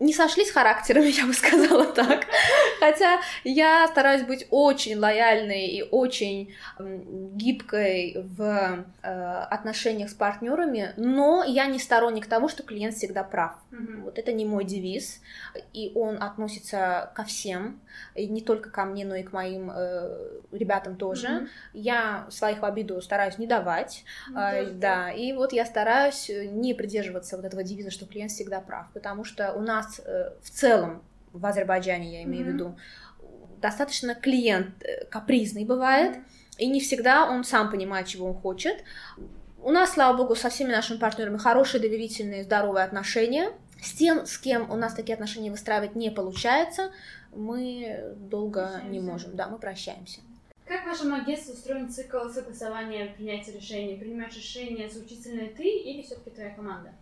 не 0.00 0.14
сошлись 0.14 0.50
характерами, 0.50 1.08
я 1.10 1.26
бы 1.26 1.34
сказала 1.34 1.86
так. 1.86 2.24
Хотя 2.80 3.20
я 3.44 3.86
стараюсь 3.88 4.22
быть 4.22 4.46
очень 4.50 4.98
лояльной 4.98 5.66
и 5.66 5.82
очень 5.82 6.54
гибкой 6.78 8.16
в 8.16 8.84
э, 9.02 9.44
отношениях 9.50 10.10
с 10.10 10.14
партнерами, 10.14 10.94
но 10.96 11.44
я 11.44 11.66
не 11.66 11.78
сторонник 11.78 12.26
того, 12.26 12.48
что 12.48 12.62
клиент 12.62 12.94
всегда 12.94 13.22
прав. 13.22 13.52
Mm-hmm. 13.70 14.02
Вот 14.02 14.18
это 14.18 14.32
не 14.32 14.44
мой 14.44 14.64
девиз, 14.64 15.20
и 15.74 15.92
он 15.94 16.22
относится 16.22 17.12
ко 17.14 17.24
всем, 17.24 17.80
и 18.14 18.26
не 18.26 18.40
только 18.40 18.70
ко 18.70 18.84
мне, 18.84 19.04
но 19.04 19.14
и 19.14 19.22
к 19.22 19.32
моим 19.32 19.70
э, 19.70 20.40
ребятам 20.50 20.96
тоже. 20.96 21.26
Mm-hmm. 21.26 21.48
Я 21.74 22.26
своих 22.30 22.60
в 22.60 22.64
обиду 22.64 23.00
стараюсь 23.02 23.36
не 23.36 23.46
давать, 23.46 24.04
mm-hmm. 24.32 24.52
э, 24.52 24.70
да, 24.70 25.10
и 25.12 25.32
вот 25.34 25.52
я 25.52 25.66
стараюсь 25.66 26.30
не 26.30 26.72
придерживаться 26.72 27.36
вот 27.36 27.44
этого 27.44 27.62
девиза, 27.62 27.90
что 27.90 28.06
клиент 28.06 28.32
всегда 28.32 28.60
прав, 28.60 28.86
потому 28.94 29.24
что 29.24 29.52
у 29.52 29.60
нас 29.60 29.89
э, 29.98 30.30
в 30.42 30.50
целом 30.50 31.02
в 31.32 31.44
Азербайджане, 31.44 32.12
я 32.12 32.22
имею 32.24 32.44
mm-hmm. 32.44 32.50
в 32.50 32.52
виду, 32.52 32.76
достаточно 33.60 34.14
клиент 34.14 34.82
э, 34.82 35.04
капризный 35.06 35.64
бывает, 35.64 36.18
и 36.58 36.66
не 36.66 36.80
всегда 36.80 37.28
он 37.28 37.44
сам 37.44 37.70
понимает, 37.70 38.06
чего 38.06 38.28
он 38.28 38.34
хочет. 38.34 38.84
У 39.62 39.70
нас, 39.70 39.92
слава 39.92 40.16
богу, 40.16 40.34
со 40.34 40.48
всеми 40.48 40.72
нашими 40.72 40.98
партнерами 40.98 41.36
хорошие, 41.36 41.80
доверительные, 41.80 42.44
здоровые 42.44 42.84
отношения. 42.84 43.52
С 43.82 43.92
тем, 43.92 44.26
с 44.26 44.38
кем 44.38 44.70
у 44.70 44.76
нас 44.76 44.94
такие 44.94 45.14
отношения 45.14 45.50
выстраивать 45.50 45.94
не 45.94 46.10
получается, 46.10 46.90
мы 47.34 48.14
долго 48.16 48.62
прощаемся. 48.62 48.90
не 48.90 49.00
можем. 49.00 49.36
Да, 49.36 49.48
мы 49.48 49.58
прощаемся. 49.58 50.20
Как 50.66 50.84
в 50.84 50.86
вашем 50.86 51.14
агентстве 51.14 51.54
устроен 51.54 51.90
цикл 51.90 52.28
согласования 52.28 53.12
принятия 53.16 53.52
решений? 53.52 53.96
Принимаешь 53.96 54.36
решение 54.36 54.88
соучительное 54.88 55.48
ты 55.48 55.64
или 55.64 56.02
все-таки 56.02 56.30
твоя 56.30 56.54
команда? 56.54 56.92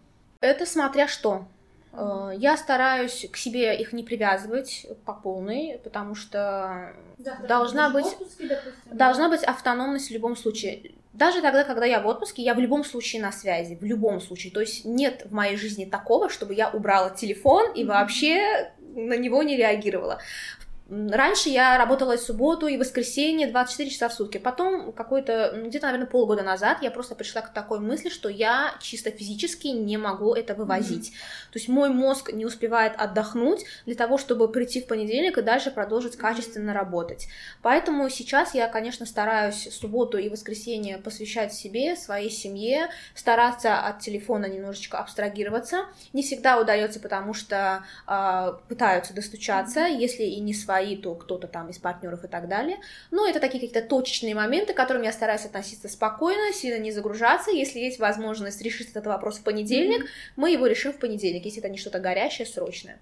Это 0.40 0.66
смотря 0.66 1.09
что. 1.09 1.46
Э, 1.92 2.33
я 2.37 2.57
стараюсь 2.57 3.27
к 3.31 3.37
себе 3.37 3.77
их 3.81 3.92
не 3.92 4.03
привязывать 4.03 4.87
по 5.05 5.12
полной, 5.12 5.81
потому 5.83 6.14
что 6.14 6.94
да, 7.18 7.37
должна 7.46 7.90
быть, 7.90 8.07
отпуске, 8.07 8.48
допустим, 8.48 8.96
должна 8.96 9.29
быть 9.29 9.42
автономность 9.42 10.09
в 10.09 10.12
любом 10.12 10.37
случае. 10.37 10.92
Даже 11.12 11.42
тогда, 11.42 11.64
когда 11.64 11.85
я 11.85 12.01
в 12.01 12.07
отпуске, 12.07 12.42
я 12.42 12.55
в 12.55 12.61
любом 12.61 12.85
случае 12.85 13.22
на 13.22 13.33
связи, 13.33 13.74
в 13.74 13.83
любом 13.83 14.20
случае. 14.20 14.53
То 14.53 14.61
есть 14.61 14.85
нет 14.85 15.27
в 15.27 15.33
моей 15.33 15.57
жизни 15.57 15.85
такого, 15.85 16.29
чтобы 16.29 16.55
я 16.55 16.70
убрала 16.70 17.11
телефон 17.11 17.72
и 17.72 17.85
вообще 17.85 18.72
на 18.94 19.16
него 19.16 19.42
не 19.42 19.57
реагировала. 19.57 20.20
Раньше 20.88 21.51
я 21.51 21.77
работала 21.77 22.16
в 22.16 22.20
субботу 22.20 22.66
и 22.66 22.79
воскресенье 22.79 23.46
24 23.46 23.90
часа 23.90 24.09
в 24.09 24.14
сутки. 24.14 24.38
Потом 24.38 24.92
какой-то, 24.92 25.53
где-то, 25.66 25.85
наверное, 25.85 26.07
полгода 26.07 26.42
назад 26.42 26.79
я 26.81 26.90
просто 26.90 27.14
пришла 27.14 27.42
к 27.42 27.53
такой 27.53 27.79
мысли, 27.79 28.09
что 28.09 28.31
я 28.31 28.74
чисто 28.81 29.11
физически 29.11 29.66
не 29.66 29.98
могу 29.98 30.33
это 30.33 30.55
вывозить. 30.55 31.09
Mm-hmm. 31.09 31.53
То 31.53 31.59
есть 31.59 31.68
мой 31.68 31.90
мозг 31.90 32.33
не 32.33 32.46
успевает 32.46 32.94
отдохнуть 32.96 33.66
для 33.85 33.96
того, 33.96 34.16
чтобы 34.16 34.48
прийти 34.48 34.81
в 34.81 34.87
понедельник 34.87 35.37
и 35.37 35.42
дальше 35.42 35.70
продолжить 35.70 36.16
качественно 36.16 36.72
работать. 36.72 37.29
Поэтому 37.61 38.09
сейчас 38.09 38.55
я, 38.55 38.66
конечно, 38.66 39.05
стараюсь 39.05 39.68
субботу 39.70 40.16
и 40.16 40.31
воскресенье 40.31 40.96
посвящать 40.96 41.53
себе, 41.53 41.96
своей 41.96 42.31
семье, 42.31 42.88
стараться 43.14 43.79
от 43.79 44.01
телефона 44.01 44.46
немножечко 44.46 44.96
абстрагироваться. 44.96 45.85
Не 46.14 46.22
всегда 46.22 46.59
удается, 46.59 46.98
потому 46.98 47.35
что 47.35 47.85
э, 48.07 48.53
пытаются 48.70 49.12
достучаться, 49.12 49.81
mm-hmm. 49.81 49.98
если 49.98 50.22
и 50.22 50.40
не 50.40 50.55
свои 50.55 50.78
то 50.97 51.14
кто-то 51.14 51.47
там 51.47 51.71
из 51.71 51.79
партнеров 51.79 52.25
и 52.25 52.29
так 52.29 52.49
далее. 52.49 52.79
Но 53.11 53.27
это 53.27 53.41
такие 53.41 53.61
какие-то 53.61 53.87
точечные 53.87 54.35
моменты, 54.35 54.73
к 54.73 54.77
которым 54.77 55.03
я 55.03 55.12
стараюсь 55.12 55.45
относиться 55.45 55.88
спокойно, 55.88 56.53
сильно 56.53 56.79
не 56.79 56.93
загружаться. 56.93 57.51
Если 57.51 57.79
есть 57.79 57.99
возможность 57.99 58.62
решить 58.62 58.91
этот 58.91 59.07
вопрос 59.07 59.38
в 59.38 59.43
понедельник, 59.43 60.05
mm-hmm. 60.05 60.33
мы 60.37 60.51
его 60.51 60.67
решим 60.67 60.93
в 60.93 60.99
понедельник, 60.99 61.45
если 61.45 61.61
это 61.61 61.69
не 61.69 61.79
что-то 61.79 62.01
горячее, 62.01 62.47
срочное. 62.47 62.99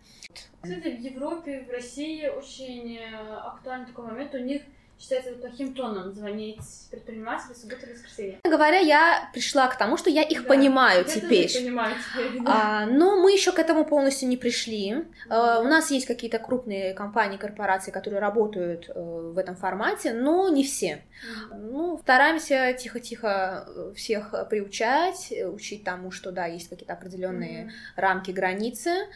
Кстати, 0.60 0.88
в 0.88 1.00
Европе, 1.00 1.64
в 1.68 1.70
России 1.70 2.26
очень 2.26 2.98
э, 2.98 3.16
актуальный 3.44 3.86
такой 3.86 4.06
момент. 4.06 4.34
У 4.34 4.38
них 4.38 4.62
считается 4.98 5.32
плохим 5.32 5.74
тоном 5.74 6.12
звонить 6.12 6.62
предпринимателю 6.90 7.54
в 7.54 7.58
субботу 7.58 7.86
воскресенье. 7.90 8.40
Говоря, 8.44 8.78
я 8.78 9.28
пришла 9.32 9.68
к 9.68 9.76
тому, 9.76 9.96
что 9.96 10.08
я 10.08 10.22
их 10.22 10.42
да, 10.42 10.48
понимаю 10.48 11.04
я 11.06 11.14
теперь. 11.14 11.52
Понимаю 11.52 11.94
теперь 11.96 12.42
да. 12.42 12.82
а, 12.82 12.86
но 12.86 13.16
мы 13.16 13.32
еще 13.32 13.52
к 13.52 13.58
этому 13.58 13.84
полностью 13.84 14.28
не 14.28 14.36
пришли. 14.36 15.04
А, 15.28 15.60
у 15.60 15.64
нас 15.64 15.90
есть 15.90 16.06
какие-то 16.06 16.38
крупные 16.38 16.94
компании, 16.94 17.36
корпорации, 17.36 17.90
которые 17.90 18.20
работают 18.20 18.88
а, 18.88 19.32
в 19.32 19.38
этом 19.38 19.56
формате, 19.56 20.14
но 20.14 20.48
не 20.48 20.64
все. 20.64 21.02
Mm-hmm. 21.50 21.56
Ну, 21.56 21.98
стараемся 21.98 22.72
тихо-тихо 22.78 23.66
э, 23.68 23.92
всех 23.94 24.34
приучать, 24.48 25.32
учить 25.46 25.84
тому, 25.84 26.10
что 26.10 26.30
да, 26.30 26.46
есть 26.46 26.68
какие-то 26.68 26.94
определенные 26.94 27.66
mm-hmm. 27.66 27.70
рамки, 27.96 28.30
границы, 28.30 29.08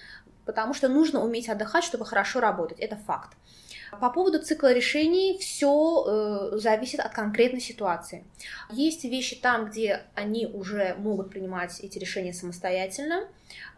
потому 0.45 0.75
что 0.75 0.89
нужно 0.89 1.23
уметь 1.25 1.49
отдыхать, 1.49 1.85
чтобы 1.85 2.05
хорошо 2.05 2.41
работать. 2.41 2.79
Это 2.81 2.97
факт. 2.97 3.37
По 3.99 4.11
поводу 4.11 4.39
цикла 4.39 4.73
решений 4.73 5.39
все 5.39 6.05
э, 6.07 6.59
зависит 6.59 7.01
от 7.01 7.13
конкретной 7.13 7.61
ситуации. 7.61 8.25
Есть 8.71 9.05
вещи 9.05 9.37
там, 9.37 9.71
где 9.71 10.03
они 10.15 10.47
уже 10.47 10.95
могут 10.99 11.31
принимать 11.31 11.81
эти 11.81 11.99
решения 11.99 12.33
самостоятельно. 12.33 13.29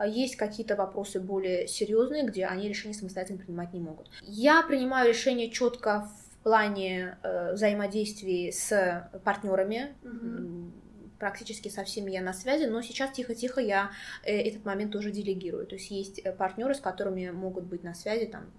Есть 0.04 0.36
какие-то 0.36 0.76
вопросы 0.76 1.20
более 1.20 1.66
серьезные, 1.66 2.24
где 2.24 2.46
они 2.46 2.68
решения 2.68 2.94
самостоятельно 2.94 3.38
принимать 3.38 3.72
не 3.72 3.80
могут. 3.80 4.10
Я 4.22 4.62
принимаю 4.62 5.08
решения 5.08 5.50
четко 5.50 6.08
в 6.40 6.42
плане 6.42 7.16
э, 7.22 7.54
взаимодействия 7.54 8.52
с 8.52 9.10
партнерами. 9.24 9.94
Mm-hmm 10.02 10.82
практически 11.22 11.68
со 11.68 11.84
всеми 11.84 12.10
я 12.10 12.20
на 12.20 12.32
связи, 12.32 12.64
но 12.64 12.82
сейчас 12.82 13.12
тихо-тихо 13.12 13.60
я 13.60 13.92
э, 14.24 14.36
этот 14.40 14.64
момент 14.64 14.90
тоже 14.90 15.12
делегирую. 15.12 15.68
То 15.68 15.76
есть 15.76 15.88
есть 15.92 16.18
э, 16.18 16.32
партнеры, 16.32 16.74
с 16.74 16.80
которыми 16.80 17.30
могут 17.30 17.62
быть 17.62 17.84
на 17.84 17.94
связи 17.94 18.26
там 18.26 18.50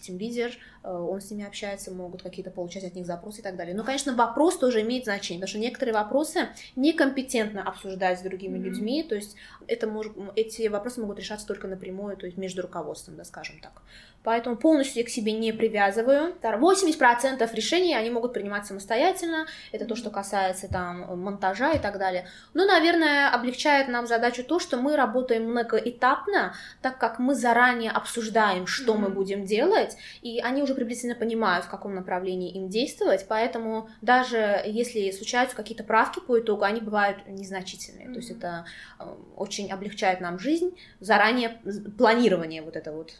тимлидер, 0.00 0.52
э, 0.82 0.90
он 0.90 1.20
с 1.20 1.30
ними 1.30 1.46
общается, 1.46 1.90
могут 1.92 2.22
какие-то 2.22 2.50
получать 2.50 2.84
от 2.84 2.94
них 2.94 3.06
запросы 3.06 3.40
и 3.40 3.42
так 3.42 3.56
далее. 3.56 3.74
Но, 3.74 3.84
конечно, 3.84 4.14
вопрос 4.14 4.58
тоже 4.58 4.82
имеет 4.82 5.04
значение, 5.04 5.40
потому 5.40 5.48
что 5.48 5.58
некоторые 5.58 5.94
вопросы 5.94 6.48
некомпетентно 6.76 7.62
обсуждать 7.62 8.20
с 8.20 8.22
другими 8.22 8.58
mm-hmm. 8.58 8.62
людьми, 8.62 9.02
то 9.02 9.14
есть 9.14 9.36
это 9.66 9.86
может, 9.86 10.12
эти 10.36 10.68
вопросы 10.68 11.00
могут 11.00 11.18
решаться 11.18 11.46
только 11.46 11.68
напрямую, 11.68 12.16
то 12.16 12.26
есть 12.26 12.38
между 12.38 12.62
руководством, 12.62 13.16
да, 13.16 13.24
скажем 13.24 13.60
так. 13.60 13.82
Поэтому 14.24 14.56
полностью 14.56 15.00
я 15.00 15.06
к 15.06 15.10
себе 15.10 15.32
не 15.32 15.52
привязываю. 15.52 16.34
80% 16.42 17.54
решений 17.54 17.94
они 17.94 18.10
могут 18.10 18.32
принимать 18.32 18.66
самостоятельно, 18.66 19.46
это 19.70 19.84
то, 19.84 19.94
что 19.94 20.08
касается 20.10 20.66
там 20.66 21.20
монтажа 21.20 21.72
и 21.72 21.78
так 21.78 21.98
далее. 21.98 22.26
Но, 22.54 22.64
наверное, 22.64 23.30
облегчает 23.30 23.88
нам 23.88 24.06
задачу 24.06 24.42
то, 24.42 24.58
что 24.58 24.78
мы 24.78 24.96
работаем 24.96 25.44
многоэтапно, 25.44 26.54
так 26.80 26.98
как 26.98 27.18
мы 27.18 27.34
заранее 27.34 27.90
обсуждаем, 27.90 28.66
что 28.66 28.94
mm-hmm. 28.94 28.98
мы 28.98 29.08
будем 29.10 29.44
делать, 29.44 29.96
и 30.22 30.40
они 30.40 30.62
уже 30.62 30.74
приблизительно 30.74 31.14
понимают, 31.14 31.66
в 31.66 31.68
каком 31.68 31.94
направлении 31.94 32.50
им 32.50 32.70
действовать, 32.70 33.26
поэтому 33.28 33.90
даже 34.00 34.62
если 34.64 35.10
случаются 35.10 35.54
какие-то 35.54 35.84
правки 35.84 36.20
по 36.20 36.40
итогу, 36.40 36.64
они 36.64 36.80
бывают 36.80 37.18
незначительные. 37.28 38.08
Mm-hmm. 38.08 38.12
То 38.12 38.18
есть 38.18 38.30
это 38.30 38.64
э, 38.98 39.04
очень 39.36 39.70
облегчает 39.70 40.22
нам 40.22 40.38
жизнь, 40.38 40.78
заранее 41.00 41.60
планирование 41.98 42.62
вот 42.62 42.76
это 42.76 42.92
вот 42.92 43.12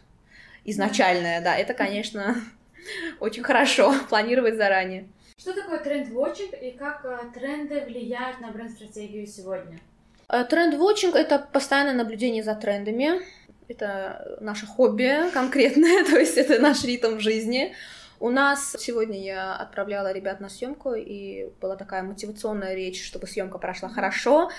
изначальное, 0.64 1.40
да, 1.40 1.56
это, 1.56 1.74
конечно, 1.74 2.36
очень 3.20 3.42
хорошо 3.42 3.94
планировать 4.08 4.56
заранее. 4.56 5.08
Что 5.38 5.52
такое 5.52 5.78
тренд-вотчинг 5.78 6.54
и 6.54 6.70
как 6.70 7.04
э, 7.04 7.18
тренды 7.38 7.80
влияют 7.86 8.40
на 8.40 8.50
бренд-стратегию 8.50 9.26
сегодня? 9.26 9.80
Э, 10.28 10.44
тренд-вотчинг— 10.44 11.14
это 11.16 11.38
постоянное 11.38 11.94
наблюдение 11.94 12.42
за 12.42 12.54
трендами, 12.54 13.20
это 13.68 14.38
наше 14.40 14.66
хобби 14.66 15.30
конкретное, 15.32 16.04
то 16.10 16.18
есть 16.18 16.36
это 16.36 16.60
наш 16.60 16.84
ритм 16.84 17.18
жизни. 17.18 17.74
У 18.20 18.30
нас 18.30 18.76
сегодня 18.78 19.20
я 19.20 19.56
отправляла 19.56 20.12
ребят 20.12 20.40
на 20.40 20.48
съемку, 20.48 20.94
и 20.94 21.50
была 21.60 21.76
такая 21.76 22.02
мотивационная 22.02 22.74
речь, 22.74 23.04
чтобы 23.04 23.26
съемка 23.26 23.58
прошла 23.58 23.88
хорошо. 23.88 24.50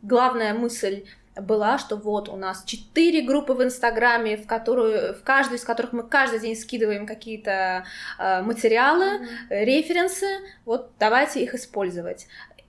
Главная 0.00 0.54
мысль 0.54 1.04
была, 1.36 1.78
что 1.78 1.96
вот 1.96 2.28
у 2.28 2.36
нас 2.36 2.64
четыре 2.64 3.22
группы 3.22 3.52
в 3.54 3.62
Инстаграме, 3.62 4.36
в 4.36 4.46
которую, 4.46 5.14
в 5.14 5.22
каждую 5.22 5.58
из 5.58 5.64
которых 5.64 5.92
мы 5.92 6.02
каждый 6.02 6.40
день 6.40 6.56
скидываем 6.56 7.06
какие-то 7.06 7.84
э, 8.18 8.42
материалы, 8.42 9.04
mm-hmm. 9.04 9.64
референсы, 9.64 10.26
вот 10.64 10.90
давайте 10.98 11.42
их 11.42 11.54
использовать. 11.54 12.26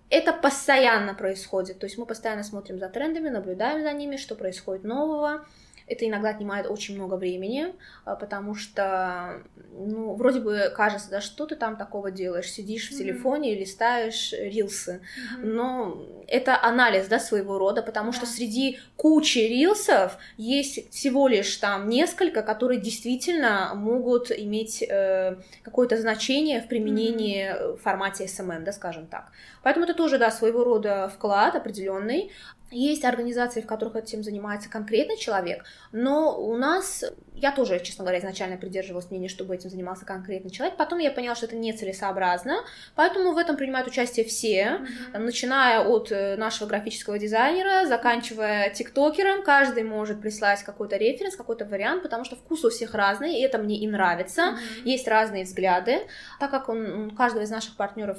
Это 0.09 0.33
постоянно 0.33 1.13
происходит, 1.13 1.79
то 1.79 1.85
есть 1.85 1.97
мы 1.97 2.05
постоянно 2.05 2.43
смотрим 2.43 2.79
за 2.79 2.89
трендами, 2.89 3.29
наблюдаем 3.29 3.81
за 3.81 3.93
ними, 3.93 4.17
что 4.17 4.35
происходит 4.35 4.83
нового, 4.83 5.45
это 5.91 6.07
иногда 6.07 6.29
отнимает 6.29 6.67
очень 6.67 6.95
много 6.95 7.15
времени, 7.15 7.73
а, 8.05 8.15
потому 8.15 8.55
что, 8.55 9.43
ну, 9.73 10.13
вроде 10.13 10.39
бы 10.39 10.71
кажется, 10.75 11.09
да, 11.09 11.21
что 11.21 11.45
ты 11.45 11.55
там 11.55 11.75
такого 11.75 12.11
делаешь, 12.11 12.49
сидишь 12.49 12.89
в 12.89 12.97
телефоне 12.97 13.53
и 13.53 13.59
листаешь 13.59 14.31
рилсы, 14.31 15.01
mm-hmm. 15.01 15.45
но 15.45 16.05
это 16.27 16.61
анализ, 16.63 17.07
да, 17.07 17.19
своего 17.19 17.57
рода, 17.57 17.81
потому 17.81 18.11
yeah. 18.11 18.15
что 18.15 18.25
среди 18.25 18.79
кучи 18.95 19.39
рилсов 19.39 20.17
есть 20.37 20.89
всего 20.91 21.27
лишь 21.27 21.57
там 21.57 21.89
несколько, 21.89 22.41
которые 22.41 22.79
действительно 22.79 23.73
могут 23.75 24.31
иметь 24.31 24.81
э, 24.81 25.35
какое-то 25.63 25.99
значение 25.99 26.61
в 26.61 26.67
применении 26.69 27.51
mm-hmm. 27.51 27.77
в 27.77 27.81
формате 27.81 28.25
SMM, 28.25 28.63
да, 28.63 28.71
скажем 28.71 29.07
так. 29.07 29.31
Поэтому 29.61 29.85
это 29.85 29.93
тоже, 29.93 30.17
да, 30.17 30.31
своего 30.31 30.63
рода 30.63 31.11
вклад 31.13 31.55
определенный. 31.55 32.31
Есть 32.71 33.03
организации, 33.03 33.61
в 33.61 33.67
которых 33.67 33.97
этим 33.97 34.23
занимается 34.23 34.69
конкретный 34.69 35.17
человек, 35.17 35.65
но 35.91 36.41
у 36.41 36.55
нас, 36.55 37.03
я 37.35 37.51
тоже, 37.51 37.79
честно 37.81 38.03
говоря, 38.03 38.19
изначально 38.19 38.55
придерживалась 38.55 39.09
мнения, 39.11 39.27
чтобы 39.27 39.53
этим 39.53 39.69
занимался 39.69 40.05
конкретный 40.05 40.49
человек. 40.49 40.77
Потом 40.77 40.99
я 40.99 41.11
поняла, 41.11 41.35
что 41.35 41.47
это 41.47 41.57
нецелесообразно, 41.57 42.63
поэтому 42.95 43.33
в 43.33 43.37
этом 43.37 43.57
принимают 43.57 43.87
участие 43.87 44.25
все, 44.25 44.79
mm-hmm. 45.13 45.17
начиная 45.17 45.81
от 45.81 46.11
э, 46.11 46.37
нашего 46.37 46.69
графического 46.69 47.19
дизайнера, 47.19 47.85
заканчивая 47.87 48.69
тиктокером. 48.69 49.43
Каждый 49.43 49.83
может 49.83 50.21
прислать 50.21 50.63
какой-то 50.63 50.95
референс, 50.95 51.35
какой-то 51.35 51.65
вариант, 51.65 52.03
потому 52.03 52.23
что 52.23 52.37
вкус 52.37 52.63
у 52.63 52.69
всех 52.69 52.93
разный, 52.93 53.37
и 53.37 53.41
это 53.41 53.57
мне 53.57 53.79
и 53.79 53.87
нравится. 53.87 54.41
Mm-hmm. 54.41 54.81
Есть 54.85 55.07
разные 55.07 55.43
взгляды. 55.43 56.07
Так 56.39 56.51
как 56.51 56.69
он, 56.69 57.07
у 57.07 57.15
каждого 57.15 57.43
из 57.43 57.49
наших 57.49 57.75
партнеров 57.75 58.17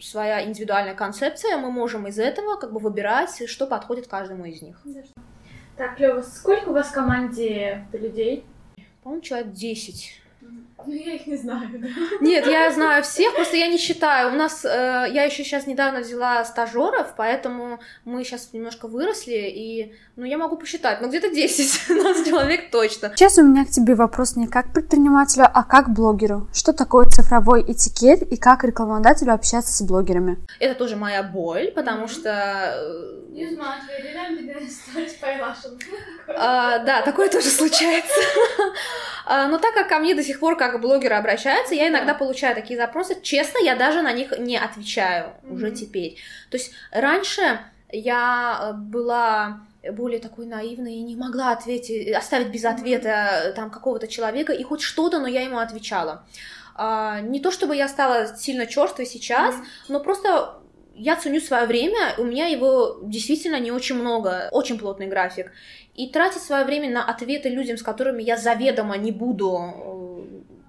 своя 0.00 0.42
индивидуальная 0.44 0.94
концепция, 0.94 1.58
мы 1.58 1.70
можем 1.70 2.08
из 2.08 2.18
этого 2.18 2.56
как 2.56 2.72
бы 2.72 2.80
выбирать, 2.80 3.42
что 3.46 3.66
подходит 3.74 4.06
каждому 4.06 4.44
из 4.44 4.62
них. 4.62 4.80
Так, 5.76 5.98
Лёва, 5.98 6.22
сколько 6.22 6.68
у 6.68 6.72
вас 6.72 6.88
в 6.88 6.92
команде 6.92 7.84
людей? 7.92 8.44
По-моему, 9.02 9.20
человек 9.20 9.50
10. 9.52 10.20
Ну, 10.86 10.92
я 10.92 11.14
их 11.14 11.26
не 11.26 11.36
знаю, 11.36 11.68
да? 11.74 11.88
Нет, 12.20 12.46
я 12.46 12.70
знаю 12.70 13.02
всех, 13.02 13.34
просто 13.34 13.56
я 13.56 13.68
не 13.68 13.78
считаю. 13.78 14.32
У 14.32 14.36
нас, 14.36 14.64
э, 14.64 14.68
я 14.68 15.24
еще 15.24 15.44
сейчас 15.44 15.66
недавно 15.66 16.00
взяла 16.00 16.44
стажеров, 16.44 17.14
поэтому 17.16 17.80
мы 18.04 18.24
сейчас 18.24 18.52
немножко 18.52 18.88
выросли, 18.88 19.50
и, 19.54 19.94
ну, 20.16 20.24
я 20.24 20.38
могу 20.38 20.56
посчитать, 20.56 21.00
ну, 21.00 21.08
где-то 21.08 21.30
10 21.30 21.90
у 21.90 21.94
нас 21.94 22.24
человек 22.26 22.70
точно. 22.70 23.12
Сейчас 23.16 23.38
у 23.38 23.42
меня 23.42 23.64
к 23.64 23.70
тебе 23.70 23.94
вопрос 23.94 24.36
не 24.36 24.46
как 24.46 24.72
предпринимателю, 24.72 25.46
а 25.52 25.64
как 25.64 25.90
блогеру. 25.90 26.48
Что 26.52 26.72
такое 26.72 27.06
цифровой 27.06 27.62
этикет 27.62 28.22
и 28.22 28.36
как 28.36 28.64
рекламодателю 28.64 29.32
общаться 29.32 29.72
с 29.72 29.82
блогерами? 29.82 30.38
Это 30.60 30.74
тоже 30.74 30.96
моя 30.96 31.22
боль, 31.22 31.72
потому 31.72 32.04
mm-hmm. 32.04 32.08
что... 32.08 32.30
Э, 36.28 36.34
а, 36.36 36.78
да, 36.78 37.02
такое 37.02 37.28
тоже 37.28 37.48
случается. 37.48 38.14
А, 39.26 39.48
но 39.48 39.56
так 39.56 39.72
как 39.72 39.88
ко 39.88 40.00
мне 40.00 40.14
до 40.14 40.22
сих 40.22 40.38
пор 40.38 40.54
как 40.54 40.73
блогеры 40.80 41.14
обращаются, 41.14 41.74
я 41.74 41.88
иногда 41.88 42.14
получаю 42.14 42.54
такие 42.54 42.78
запросы. 42.78 43.16
Честно, 43.22 43.58
я 43.58 43.76
даже 43.76 44.02
на 44.02 44.12
них 44.12 44.38
не 44.38 44.56
отвечаю 44.56 45.32
уже 45.48 45.70
теперь. 45.70 46.16
То 46.50 46.56
есть 46.56 46.72
раньше 46.90 47.60
я 47.90 48.58
э, 48.60 48.72
была 48.74 49.60
более 49.92 50.20
такой 50.20 50.46
наивной 50.46 50.94
и 50.94 51.02
не 51.02 51.16
могла 51.16 51.52
ответить, 51.52 52.12
оставить 52.12 52.48
без 52.48 52.64
ответа 52.64 53.08
э, 53.44 53.52
там 53.52 53.70
какого-то 53.70 54.08
человека 54.08 54.52
и 54.52 54.62
хоть 54.62 54.80
что-то, 54.80 55.18
но 55.18 55.26
я 55.26 55.42
ему 55.42 55.58
отвечала. 55.58 56.24
А, 56.76 57.20
не 57.20 57.40
то 57.40 57.50
чтобы 57.50 57.76
я 57.76 57.88
стала 57.88 58.36
сильно 58.36 58.66
черствой 58.66 59.06
сейчас, 59.06 59.54
mm-hmm. 59.54 59.84
но 59.88 60.00
просто 60.00 60.60
я 60.96 61.16
ценю 61.16 61.40
свое 61.40 61.66
время, 61.66 62.14
у 62.18 62.24
меня 62.24 62.46
его 62.46 63.00
действительно 63.02 63.58
не 63.58 63.72
очень 63.72 63.96
много, 63.96 64.48
очень 64.52 64.78
плотный 64.78 65.06
график. 65.06 65.52
И 65.94 66.08
тратить 66.08 66.42
свое 66.42 66.64
время 66.64 66.90
на 66.90 67.04
ответы 67.04 67.48
людям, 67.48 67.76
с 67.76 67.82
которыми 67.82 68.22
я 68.22 68.36
заведомо 68.36 68.96
не 68.96 69.12
буду 69.12 69.56
э, 69.56 70.03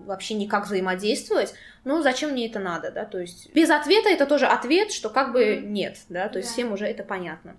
вообще 0.06 0.34
никак 0.36 0.66
взаимодействовать, 0.66 1.54
ну 1.84 2.02
зачем 2.02 2.32
мне 2.32 2.48
это 2.48 2.60
надо, 2.60 2.92
да, 2.92 3.06
то 3.06 3.20
есть 3.20 3.54
без 3.54 3.70
ответа 3.70 4.10
это 4.10 4.26
тоже 4.26 4.46
ответ, 4.46 4.92
что 4.92 5.10
как 5.10 5.34
бы 5.34 5.58
нет, 5.58 5.98
да, 6.10 6.30
то 6.30 6.38
есть 6.38 6.50
да. 6.50 6.54
всем 6.54 6.72
уже 6.72 6.86
это 6.86 7.04
понятно. 7.04 7.56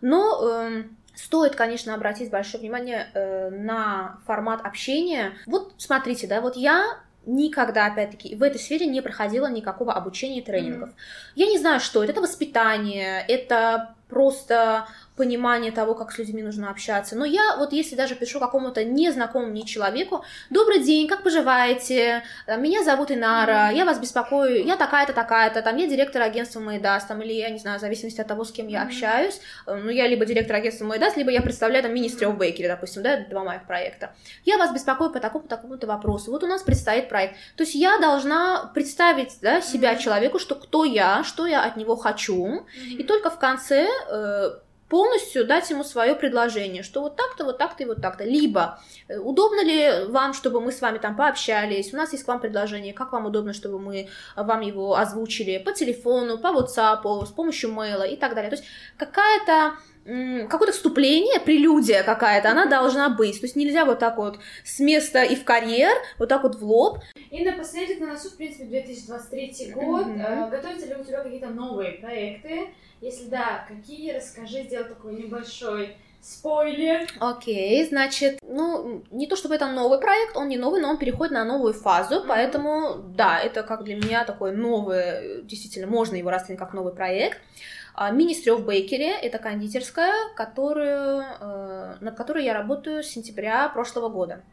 Но 0.00 0.40
э, 0.42 0.84
Стоит, 1.18 1.56
конечно, 1.56 1.94
обратить 1.94 2.30
большое 2.30 2.60
внимание 2.60 3.10
э, 3.12 3.50
на 3.50 4.20
формат 4.24 4.64
общения. 4.64 5.32
Вот 5.46 5.72
смотрите, 5.76 6.28
да, 6.28 6.40
вот 6.40 6.54
я 6.54 7.00
никогда, 7.26 7.86
опять-таки, 7.86 8.36
в 8.36 8.42
этой 8.44 8.60
сфере 8.60 8.86
не 8.86 9.02
проходила 9.02 9.50
никакого 9.50 9.92
обучения 9.92 10.38
и 10.38 10.44
тренингов. 10.44 10.90
Mm-hmm. 10.90 11.32
Я 11.34 11.46
не 11.46 11.58
знаю, 11.58 11.80
что 11.80 12.04
это. 12.04 12.12
Это 12.12 12.20
воспитание, 12.20 13.24
это 13.26 13.96
просто 14.08 14.86
понимание 15.18 15.72
того, 15.72 15.94
как 15.94 16.12
с 16.12 16.18
людьми 16.18 16.42
нужно 16.42 16.70
общаться. 16.70 17.16
Но 17.16 17.24
я 17.24 17.56
вот 17.58 17.72
если 17.72 17.96
даже 17.96 18.14
пишу 18.14 18.40
какому-то 18.40 18.84
незнакомому 18.84 19.50
мне 19.50 19.64
человеку, 19.64 20.24
добрый 20.48 20.80
день, 20.80 21.08
как 21.08 21.22
поживаете, 21.22 22.22
меня 22.46 22.84
зовут 22.84 23.10
Инара, 23.10 23.70
я 23.72 23.84
вас 23.84 23.98
беспокою, 23.98 24.64
я 24.64 24.76
такая-то, 24.76 25.12
такая-то, 25.12 25.60
там, 25.60 25.76
я 25.76 25.88
директор 25.88 26.22
агентства 26.22 26.60
Майдас, 26.60 27.04
там, 27.04 27.20
или, 27.20 27.32
я 27.32 27.50
не 27.50 27.58
знаю, 27.58 27.78
в 27.78 27.80
зависимости 27.80 28.20
от 28.20 28.28
того, 28.28 28.44
с 28.44 28.52
кем 28.52 28.68
я 28.68 28.82
общаюсь, 28.82 29.40
э, 29.66 29.74
ну, 29.74 29.90
я 29.90 30.06
либо 30.06 30.24
директор 30.24 30.56
агентства 30.56 30.84
Майдас, 30.84 31.16
либо 31.16 31.30
я 31.30 31.42
представляю, 31.42 31.82
там, 31.82 31.94
of 31.94 32.38
Bakery, 32.38 32.68
допустим, 32.68 33.02
да, 33.02 33.24
два 33.28 33.42
моих 33.42 33.66
проекта. 33.66 34.14
Я 34.44 34.56
вас 34.56 34.72
беспокою 34.72 35.10
по 35.10 35.18
такому-то, 35.18 35.48
такому-то 35.48 35.86
вопросу. 35.86 36.30
Вот 36.30 36.44
у 36.44 36.46
нас 36.46 36.62
предстоит 36.62 37.08
проект. 37.08 37.34
То 37.56 37.64
есть 37.64 37.74
я 37.74 37.98
должна 37.98 38.70
представить, 38.74 39.38
да, 39.42 39.60
себя 39.60 39.96
человеку, 39.96 40.38
что 40.38 40.54
кто 40.54 40.84
я, 40.84 41.24
что 41.24 41.46
я 41.46 41.64
от 41.64 41.76
него 41.76 41.96
хочу, 41.96 42.66
и 42.98 43.02
только 43.02 43.30
в 43.30 43.38
конце 43.38 43.88
э, 44.10 44.50
полностью 44.88 45.46
дать 45.46 45.70
ему 45.70 45.84
свое 45.84 46.14
предложение, 46.14 46.82
что 46.82 47.02
вот 47.02 47.16
так-то, 47.16 47.44
вот 47.44 47.58
так-то 47.58 47.82
и 47.82 47.86
вот 47.86 48.00
так-то. 48.00 48.24
Либо 48.24 48.80
э, 49.08 49.18
удобно 49.18 49.62
ли 49.62 50.06
вам, 50.08 50.34
чтобы 50.34 50.60
мы 50.60 50.72
с 50.72 50.80
вами 50.80 50.98
там 50.98 51.16
пообщались, 51.16 51.92
у 51.92 51.96
нас 51.96 52.12
есть 52.12 52.24
к 52.24 52.28
вам 52.28 52.40
предложение, 52.40 52.94
как 52.94 53.12
вам 53.12 53.26
удобно, 53.26 53.52
чтобы 53.52 53.78
мы 53.78 54.08
вам 54.36 54.60
его 54.60 54.96
озвучили 54.96 55.58
по 55.58 55.72
телефону, 55.72 56.38
по 56.38 56.48
WhatsApp, 56.48 57.26
с 57.26 57.30
помощью 57.30 57.72
мейла 57.72 58.04
и 58.04 58.16
так 58.16 58.34
далее. 58.34 58.50
То 58.50 58.56
есть 58.56 58.68
какая-то 58.96 59.74
какое-то 60.48 60.72
вступление, 60.72 61.40
прелюдия 61.40 62.02
какая-то, 62.02 62.50
она 62.50 62.66
должна 62.66 63.10
быть. 63.10 63.40
То 63.40 63.46
есть 63.46 63.56
нельзя 63.56 63.84
вот 63.84 63.98
так 63.98 64.16
вот 64.16 64.38
с 64.64 64.80
места 64.80 65.22
и 65.22 65.36
в 65.36 65.44
карьер, 65.44 65.92
вот 66.18 66.28
так 66.28 66.42
вот 66.42 66.56
в 66.56 66.64
лоб. 66.64 67.00
И 67.30 67.44
напоследок 67.44 68.00
на 68.00 68.06
носу, 68.08 68.30
в 68.30 68.36
принципе, 68.36 68.64
2023 68.64 69.72
год. 69.74 70.06
Mm-hmm. 70.06 70.50
Готовятся 70.50 70.86
ли 70.86 70.94
у 70.94 71.04
тебя 71.04 71.22
какие-то 71.22 71.48
новые 71.48 71.92
проекты? 71.92 72.70
Если 73.00 73.26
да, 73.26 73.66
какие, 73.68 74.12
расскажи, 74.12 74.62
сделай 74.62 74.88
такой 74.88 75.14
небольшой 75.14 75.96
спойлер. 76.20 77.06
Окей, 77.20 77.82
okay, 77.82 77.88
значит, 77.88 78.38
ну, 78.42 79.02
не 79.10 79.26
то 79.26 79.36
чтобы 79.36 79.54
это 79.54 79.66
новый 79.66 80.00
проект, 80.00 80.36
он 80.36 80.48
не 80.48 80.56
новый, 80.56 80.80
но 80.80 80.90
он 80.90 80.98
переходит 80.98 81.32
на 81.32 81.44
новую 81.44 81.72
фазу, 81.72 82.16
mm-hmm. 82.16 82.26
поэтому, 82.28 82.94
да, 83.14 83.38
это 83.38 83.62
как 83.62 83.84
для 83.84 83.96
меня 83.96 84.24
такой 84.24 84.52
новый, 84.52 85.42
действительно, 85.42 85.86
можно 85.86 86.16
его 86.16 86.30
расценить 86.30 86.58
как 86.58 86.74
новый 86.74 86.94
проект. 86.94 87.38
Ministry 88.12 88.56
of 88.56 88.64
Bakery— 88.64 89.10
это 89.22 89.38
кондитерская, 89.38 90.12
которую, 90.36 91.24
э, 91.40 91.94
над 92.00 92.14
которой 92.16 92.44
я 92.44 92.54
работаю 92.54 93.02
с 93.02 93.08
сентября 93.08 93.68
прошлого 93.70 94.08
года. 94.08 94.44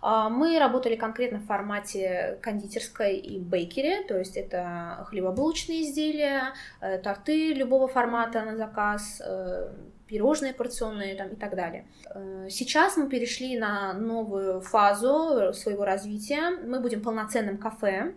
А, 0.00 0.28
мы 0.28 0.58
работали 0.58 0.96
конкретно 0.96 1.38
в 1.38 1.46
формате 1.46 2.38
кондитерской 2.42 3.16
и 3.16 3.38
бейкери, 3.38 4.04
то 4.06 4.18
есть 4.18 4.36
это 4.36 5.04
хлебобулочные 5.08 5.82
изделия, 5.82 6.54
э, 6.80 6.98
торты 6.98 7.52
любого 7.52 7.88
формата 7.88 8.42
на 8.42 8.56
заказ, 8.56 9.20
э, 9.24 9.72
пирожные 10.06 10.52
порционные 10.52 11.14
там, 11.14 11.28
и 11.28 11.36
так 11.36 11.56
далее. 11.56 11.86
Э, 12.14 12.48
сейчас 12.50 12.96
мы 12.96 13.08
перешли 13.08 13.58
на 13.58 13.92
новую 13.92 14.60
фазу 14.60 15.52
своего 15.52 15.84
развития. 15.84 16.50
Мы 16.64 16.80
будем 16.80 17.02
полноценным 17.02 17.58
кафе, 17.58 18.14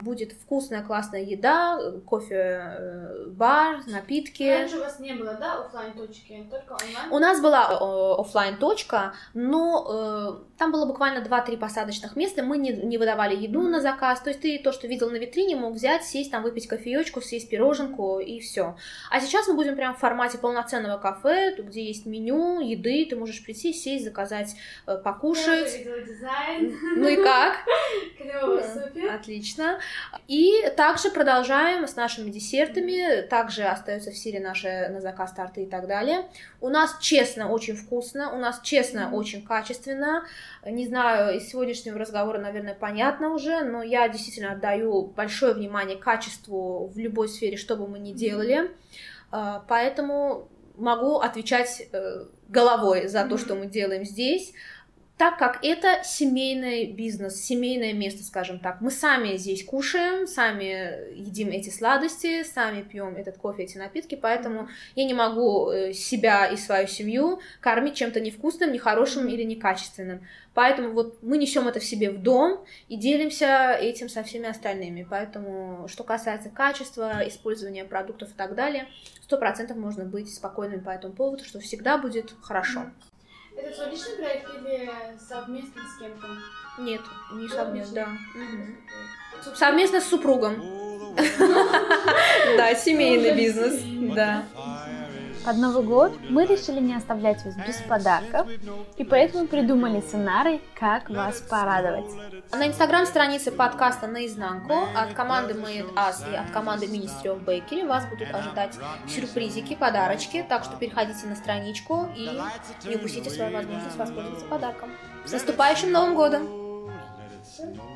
Будет 0.00 0.32
вкусная, 0.32 0.82
классная 0.82 1.22
еда, 1.22 1.78
кофе, 2.06 2.76
э, 2.78 3.26
бар, 3.28 3.80
напитки. 3.86 4.42
Раньше 4.42 4.76
у 4.76 4.80
вас 4.80 4.98
не 4.98 5.12
было, 5.12 5.34
да, 5.34 5.64
офлайн 5.64 5.92
точки, 5.92 6.46
только 6.50 6.72
онлайн? 6.72 7.12
У 7.12 7.18
нас 7.18 7.40
была 7.40 7.68
э, 7.70 8.20
офлайн 8.20 8.56
точка, 8.56 9.14
но 9.34 9.86
э, 9.88 10.58
там 10.58 10.72
было 10.72 10.86
буквально 10.86 11.24
2-3 11.24 11.56
посадочных 11.56 12.16
места, 12.16 12.42
мы 12.42 12.58
не, 12.58 12.72
не 12.72 12.98
выдавали 12.98 13.36
еду 13.36 13.62
на 13.62 13.80
заказ, 13.80 14.20
то 14.20 14.30
есть 14.30 14.40
ты 14.40 14.58
то, 14.58 14.72
что 14.72 14.86
видел 14.86 15.10
на 15.10 15.16
витрине, 15.16 15.56
мог 15.56 15.74
взять, 15.74 16.04
сесть, 16.04 16.30
там 16.30 16.42
выпить 16.42 16.66
кофеечку, 16.66 17.20
съесть 17.20 17.48
пироженку 17.48 18.18
и 18.18 18.40
все. 18.40 18.76
А 19.10 19.20
сейчас 19.20 19.48
мы 19.48 19.54
будем 19.54 19.76
прям 19.76 19.94
в 19.94 19.98
формате 19.98 20.38
полноценного 20.38 20.98
кафе, 20.98 21.54
где 21.58 21.84
есть 21.84 22.06
меню, 22.06 22.60
еды, 22.60 23.06
ты 23.08 23.16
можешь 23.16 23.44
прийти, 23.44 23.72
сесть, 23.72 24.04
заказать, 24.04 24.54
э, 24.86 24.96
покушать. 24.96 25.80
Я 25.84 26.00
дизайн. 26.00 26.76
Ну 26.96 27.08
и 27.08 27.16
как? 27.16 27.56
Отлично. 29.14 29.78
И 30.26 30.52
также 30.76 31.10
продолжаем 31.10 31.86
с 31.86 31.96
нашими 31.96 32.30
десертами, 32.30 33.26
также 33.26 33.64
остаются 33.64 34.10
в 34.10 34.16
силе 34.16 34.40
наши 34.40 34.88
на 34.88 35.00
заказ 35.00 35.32
торты 35.32 35.64
и 35.64 35.66
так 35.66 35.86
далее. 35.86 36.26
У 36.60 36.70
нас 36.70 36.96
честно 37.00 37.50
очень 37.50 37.76
вкусно, 37.76 38.32
у 38.32 38.38
нас 38.38 38.60
честно 38.62 39.12
очень 39.12 39.44
качественно. 39.44 40.24
Не 40.64 40.86
знаю, 40.86 41.36
из 41.36 41.48
сегодняшнего 41.50 41.98
разговора, 41.98 42.38
наверное, 42.38 42.74
понятно 42.74 43.34
уже, 43.34 43.62
но 43.64 43.82
я 43.82 44.08
действительно 44.08 44.52
отдаю 44.52 45.02
большое 45.02 45.52
внимание 45.52 45.98
качеству 45.98 46.86
в 46.86 46.96
любой 46.96 47.28
сфере, 47.28 47.58
что 47.58 47.76
бы 47.76 47.86
мы 47.86 47.98
ни 47.98 48.12
делали. 48.12 48.70
А, 49.30 49.62
поэтому 49.68 50.48
могу 50.76 51.18
отвечать 51.18 51.86
э, 51.92 52.24
головой 52.48 53.08
за 53.08 53.24
то, 53.26 53.36
что 53.36 53.54
мы 53.56 53.66
делаем 53.66 54.04
здесь 54.04 54.54
так 55.22 55.38
как 55.38 55.60
это 55.62 56.02
семейный 56.02 56.86
бизнес, 56.86 57.36
семейное 57.36 57.92
место, 57.92 58.24
скажем 58.24 58.58
так. 58.58 58.80
Мы 58.80 58.90
сами 58.90 59.36
здесь 59.36 59.64
кушаем, 59.64 60.26
сами 60.26 61.14
едим 61.14 61.50
эти 61.50 61.70
сладости, 61.70 62.42
сами 62.42 62.82
пьем 62.82 63.14
этот 63.14 63.38
кофе, 63.38 63.62
эти 63.62 63.78
напитки, 63.78 64.16
поэтому 64.16 64.68
я 64.96 65.04
не 65.04 65.14
могу 65.14 65.70
э, 65.70 65.92
себя 65.92 66.48
и 66.48 66.56
свою 66.56 66.88
семью 66.88 67.38
кормить 67.60 67.94
чем-то 67.94 68.18
невкусным, 68.18 68.72
нехорошим 68.72 69.28
или 69.28 69.44
некачественным. 69.44 70.26
Поэтому 70.54 70.90
вот 70.90 71.22
мы 71.22 71.38
несем 71.38 71.68
это 71.68 71.78
в 71.78 71.84
себе 71.84 72.10
в 72.10 72.20
дом 72.20 72.64
и 72.88 72.96
делимся 72.96 73.74
этим 73.74 74.08
со 74.08 74.24
всеми 74.24 74.48
остальными. 74.48 75.06
Поэтому, 75.08 75.86
что 75.86 76.02
касается 76.02 76.50
качества, 76.50 77.22
использования 77.28 77.84
продуктов 77.84 78.30
и 78.30 78.34
так 78.34 78.56
далее, 78.56 78.88
сто 79.20 79.38
процентов 79.38 79.76
можно 79.76 80.04
быть 80.04 80.34
спокойными 80.34 80.80
по 80.80 80.90
этому 80.90 81.14
поводу, 81.14 81.44
что 81.44 81.60
всегда 81.60 81.96
будет 81.96 82.34
хорошо. 82.42 82.86
Это 83.56 83.74
твой 83.74 83.90
личный 83.90 84.16
проект 84.16 84.48
или 84.54 84.90
совместно 85.18 85.82
с 85.82 85.98
кем-то? 85.98 86.26
Нет, 86.82 87.00
не 87.32 87.48
совместно, 87.48 87.94
да. 87.94 89.54
Совместно 89.54 90.00
с 90.00 90.08
супругом. 90.08 90.56
Да, 92.56 92.74
семейный 92.74 93.34
бизнес, 93.34 93.82
да. 94.14 94.44
Под 95.44 95.56
Новый 95.56 95.82
год 95.82 96.12
мы 96.28 96.46
решили 96.46 96.78
не 96.78 96.94
оставлять 96.94 97.44
вас 97.44 97.56
без 97.66 97.76
подарков, 97.78 98.46
и 98.96 99.04
поэтому 99.04 99.48
придумали 99.48 100.00
сценарий, 100.00 100.60
как 100.78 101.10
вас 101.10 101.40
порадовать. 101.40 102.10
На 102.52 102.68
инстаграм-странице 102.68 103.50
подкаста 103.50 104.06
«Наизнанку» 104.06 104.74
от 104.94 105.14
команды 105.14 105.54
Made 105.54 105.92
Us 105.94 106.32
и 106.32 106.36
от 106.36 106.50
команды 106.50 106.86
Ministry 106.86 107.24
of 107.24 107.44
Bakery 107.44 107.86
вас 107.86 108.06
будут 108.06 108.32
ожидать 108.32 108.78
сюрпризики, 109.08 109.74
подарочки, 109.74 110.44
так 110.48 110.62
что 110.62 110.76
переходите 110.76 111.26
на 111.26 111.34
страничку 111.34 112.08
и 112.16 112.28
не 112.88 112.96
упустите 112.96 113.30
свою 113.30 113.52
возможность 113.52 113.96
воспользоваться 113.96 114.46
подарком. 114.46 114.90
С 115.24 115.32
наступающим 115.32 115.90
Новым 115.90 116.14
годом! 116.14 116.48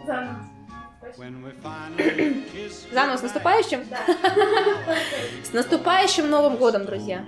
Заново. 0.07 0.56
Заново 2.93 3.17
с 3.17 3.23
наступающим? 3.23 3.81
С 5.45 5.53
наступающим 5.53 6.29
Новым 6.29 6.57
годом, 6.57 6.85
друзья! 6.87 7.25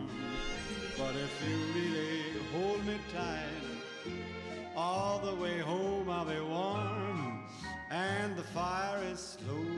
All 4.76 5.18
the 5.18 5.34
way 5.34 5.58
home 5.58 6.08
I'll 6.08 6.24
be 6.24 6.40
warm 6.40 7.42
and 7.90 8.36
the 8.36 8.44
fire 8.54 9.02
is 9.12 9.18
slow 9.18 9.77